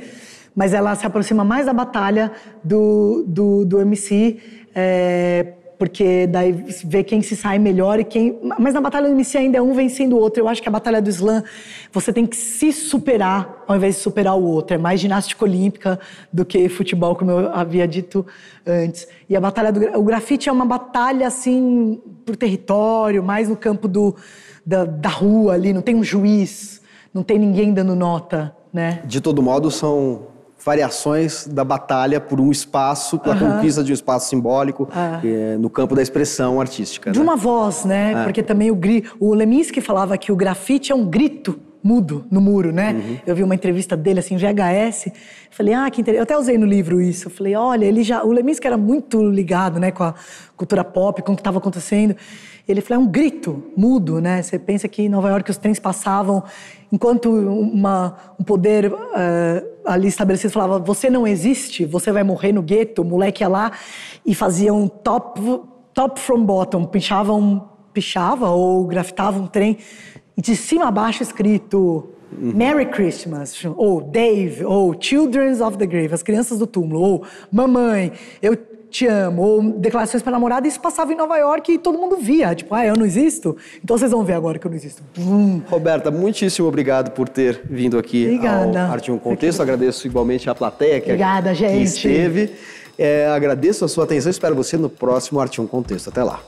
mas 0.55 0.73
ela 0.73 0.95
se 0.95 1.05
aproxima 1.05 1.43
mais 1.43 1.65
da 1.65 1.73
batalha 1.73 2.31
do, 2.63 3.25
do, 3.27 3.65
do 3.65 3.81
MC, 3.81 4.39
é, 4.73 5.53
porque 5.77 6.25
daí 6.27 6.53
vê 6.85 7.03
quem 7.03 7.21
se 7.21 7.35
sai 7.35 7.59
melhor 7.59 7.99
e 7.99 8.05
quem. 8.05 8.39
Mas 8.57 8.73
na 8.73 8.79
batalha 8.79 9.07
do 9.07 9.13
MC 9.13 9.37
ainda 9.37 9.57
é 9.57 9.61
um 9.61 9.73
vencendo 9.73 10.13
o 10.13 10.19
outro. 10.19 10.41
Eu 10.41 10.47
acho 10.47 10.61
que 10.61 10.69
a 10.69 10.71
batalha 10.71 11.01
do 11.01 11.09
slam 11.09 11.43
você 11.91 12.13
tem 12.13 12.25
que 12.25 12.35
se 12.35 12.71
superar 12.71 13.63
ao 13.67 13.75
invés 13.75 13.95
de 13.95 14.01
superar 14.01 14.37
o 14.37 14.43
outro. 14.43 14.75
É 14.75 14.77
mais 14.77 15.01
ginástica 15.01 15.43
olímpica 15.43 15.99
do 16.31 16.45
que 16.45 16.69
futebol, 16.69 17.15
como 17.15 17.31
eu 17.31 17.51
havia 17.53 17.85
dito 17.85 18.25
antes. 18.65 19.07
E 19.29 19.35
a 19.35 19.41
batalha 19.41 19.71
do 19.71 19.99
o 19.99 20.03
grafite 20.03 20.47
é 20.47 20.51
uma 20.51 20.65
batalha 20.65 21.27
assim 21.27 22.01
por 22.25 22.37
território, 22.37 23.21
mais 23.21 23.49
no 23.49 23.57
campo 23.57 23.87
do, 23.87 24.15
da, 24.65 24.85
da 24.85 25.09
rua 25.09 25.53
ali. 25.53 25.73
Não 25.73 25.81
tem 25.81 25.95
um 25.95 26.03
juiz, 26.03 26.81
não 27.13 27.21
tem 27.21 27.37
ninguém 27.37 27.73
dando 27.73 27.95
nota, 27.95 28.55
né? 28.71 29.01
De 29.05 29.19
todo 29.19 29.41
modo 29.41 29.69
são 29.69 30.34
variações 30.65 31.45
da 31.45 31.63
batalha 31.63 32.19
por 32.19 32.41
um 32.41 32.49
espaço, 32.49 33.19
pela 33.19 33.35
uhum. 33.35 33.51
conquista 33.51 33.83
de 33.83 33.91
um 33.91 33.93
espaço 33.93 34.27
simbólico 34.27 34.89
é, 35.23 35.57
no 35.57 35.69
campo 35.69 35.93
da 35.93 36.01
expressão 36.01 36.59
artística. 36.59 37.11
De 37.11 37.19
né? 37.19 37.23
uma 37.23 37.35
voz, 37.35 37.85
né? 37.85 38.13
É. 38.13 38.23
Porque 38.23 38.41
também 38.41 38.71
o, 38.71 38.79
o 39.19 39.35
Leminski 39.35 39.79
falava 39.79 40.17
que 40.17 40.31
o 40.31 40.35
grafite 40.35 40.91
é 40.91 40.95
um 40.95 41.05
grito 41.05 41.59
mudo 41.83 42.25
no 42.31 42.41
muro, 42.41 42.71
né? 42.71 42.93
Uhum. 42.93 43.17
Eu 43.27 43.35
vi 43.35 43.43
uma 43.43 43.53
entrevista 43.53 43.95
dele 43.95 44.19
assim, 44.19 44.37
VHS, 44.37 45.11
falei, 45.51 45.75
ah, 45.75 45.87
que 45.91 46.01
interessante. 46.01 46.17
Eu 46.17 46.23
até 46.23 46.35
usei 46.35 46.57
no 46.57 46.65
livro 46.65 46.99
isso. 46.99 47.27
Eu 47.27 47.31
falei, 47.31 47.55
olha, 47.55 47.85
ele 47.85 48.01
já, 48.01 48.23
o 48.23 48.31
Leminski 48.31 48.65
era 48.65 48.75
muito 48.75 49.21
ligado, 49.21 49.79
né, 49.79 49.91
com 49.91 50.03
a 50.03 50.15
cultura 50.57 50.83
pop, 50.83 51.21
com 51.21 51.33
o 51.33 51.35
que 51.35 51.41
estava 51.41 51.59
acontecendo. 51.59 52.15
Ele 52.67 52.81
falou, 52.81 53.03
é 53.03 53.07
um 53.07 53.11
grito 53.11 53.65
mudo, 53.77 54.19
né? 54.19 54.41
Você 54.41 54.57
pensa 54.57 54.87
que 54.87 55.03
em 55.03 55.09
Nova 55.09 55.29
York 55.29 55.51
os 55.51 55.57
trens 55.57 55.77
passavam 55.77 56.43
enquanto 56.91 57.29
uma, 57.29 58.15
um 58.39 58.43
poder 58.43 58.91
uh, 58.91 59.74
ali 59.85 60.07
estabelecido 60.07 60.53
falava, 60.53 60.79
você 60.79 61.09
não 61.09 61.27
existe, 61.27 61.85
você 61.85 62.11
vai 62.11 62.23
morrer 62.23 62.51
no 62.51 62.61
gueto, 62.61 63.01
o 63.01 63.05
moleque 63.05 63.43
ia 63.43 63.47
lá 63.47 63.71
e 64.25 64.33
fazia 64.33 64.73
um 64.73 64.87
top, 64.87 65.39
top 65.93 66.19
from 66.19 66.43
bottom, 66.43 66.85
pichava, 66.85 67.33
um, 67.33 67.61
pichava 67.93 68.49
ou 68.49 68.85
grafitava 68.85 69.39
um 69.39 69.47
trem 69.47 69.77
de 70.37 70.55
cima 70.55 70.87
a 70.87 70.91
baixo 70.91 71.23
escrito 71.23 72.09
uhum. 72.31 72.51
Merry 72.53 72.87
Christmas, 72.87 73.63
ou 73.77 74.01
Dave, 74.01 74.65
ou 74.65 74.95
Children 74.99 75.61
of 75.61 75.77
the 75.77 75.85
Grave, 75.85 76.13
as 76.13 76.23
crianças 76.23 76.59
do 76.59 76.67
túmulo, 76.67 77.01
ou 77.01 77.23
Mamãe, 77.51 78.11
eu 78.41 78.57
te 78.95 79.05
amo, 79.07 79.41
ou 79.41 79.61
declarações 79.61 80.23
para 80.23 80.31
namorada, 80.31 80.65
isso 80.67 80.79
passava 80.79 81.11
em 81.11 81.17
Nova 81.17 81.37
York 81.37 81.73
e 81.73 81.77
todo 81.77 81.97
mundo 81.97 82.15
via. 82.15 82.55
Tipo, 82.55 82.73
ah, 82.73 82.85
eu 82.85 82.95
não 82.95 83.05
existo? 83.05 83.57
Então 83.83 83.97
vocês 83.97 84.09
vão 84.09 84.23
ver 84.23 84.33
agora 84.33 84.57
que 84.57 84.65
eu 84.65 84.69
não 84.69 84.77
existo. 84.77 85.03
Hum. 85.19 85.61
Roberta, 85.67 86.09
muitíssimo 86.09 86.67
obrigado 86.67 87.11
por 87.11 87.27
ter 87.27 87.61
vindo 87.69 87.97
aqui 87.97 88.23
Obrigada. 88.25 88.85
ao 88.85 88.91
Arte 88.91 89.11
um 89.11 89.19
Contexto. 89.19 89.61
Agradeço 89.61 90.07
igualmente 90.07 90.49
à 90.49 90.55
plateia 90.55 91.01
que, 91.01 91.07
Obrigada, 91.07 91.49
que 91.49 91.55
gente. 91.55 91.83
esteve. 91.83 92.53
É, 92.97 93.27
agradeço 93.27 93.83
a 93.83 93.87
sua 93.89 94.05
atenção 94.05 94.29
e 94.29 94.31
espero 94.31 94.55
você 94.55 94.77
no 94.77 94.89
próximo 94.89 95.41
Arte 95.41 95.59
um 95.59 95.67
Contexto. 95.67 96.09
Até 96.09 96.23
lá. 96.23 96.39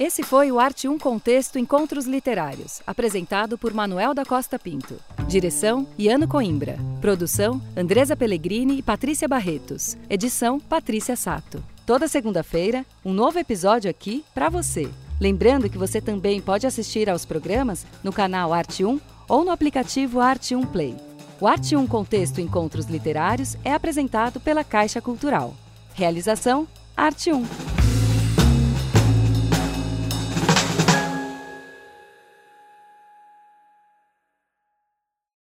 Esse 0.00 0.22
foi 0.22 0.50
o 0.50 0.58
Arte 0.58 0.88
1 0.88 0.98
Contexto 0.98 1.58
Encontros 1.58 2.06
Literários, 2.06 2.80
apresentado 2.86 3.58
por 3.58 3.74
Manuel 3.74 4.14
da 4.14 4.24
Costa 4.24 4.58
Pinto. 4.58 4.98
Direção: 5.28 5.86
Iano 5.98 6.26
Coimbra. 6.26 6.78
Produção: 7.02 7.60
Andresa 7.76 8.16
Pellegrini 8.16 8.78
e 8.78 8.82
Patrícia 8.82 9.28
Barretos. 9.28 9.98
Edição: 10.08 10.58
Patrícia 10.58 11.14
Sato. 11.16 11.62
Toda 11.84 12.08
segunda-feira, 12.08 12.86
um 13.04 13.12
novo 13.12 13.38
episódio 13.38 13.90
aqui 13.90 14.24
para 14.32 14.48
você. 14.48 14.88
Lembrando 15.20 15.68
que 15.68 15.76
você 15.76 16.00
também 16.00 16.40
pode 16.40 16.66
assistir 16.66 17.10
aos 17.10 17.26
programas 17.26 17.84
no 18.02 18.10
canal 18.10 18.54
Arte 18.54 18.82
1 18.82 18.98
ou 19.28 19.44
no 19.44 19.50
aplicativo 19.50 20.18
Arte 20.18 20.56
1 20.56 20.62
Play. 20.68 20.96
O 21.38 21.46
Arte 21.46 21.76
1 21.76 21.86
Contexto 21.86 22.40
Encontros 22.40 22.86
Literários 22.86 23.54
é 23.62 23.74
apresentado 23.74 24.40
pela 24.40 24.64
Caixa 24.64 25.02
Cultural. 25.02 25.54
Realização: 25.92 26.66
Arte 26.96 27.30
1. 27.30 27.79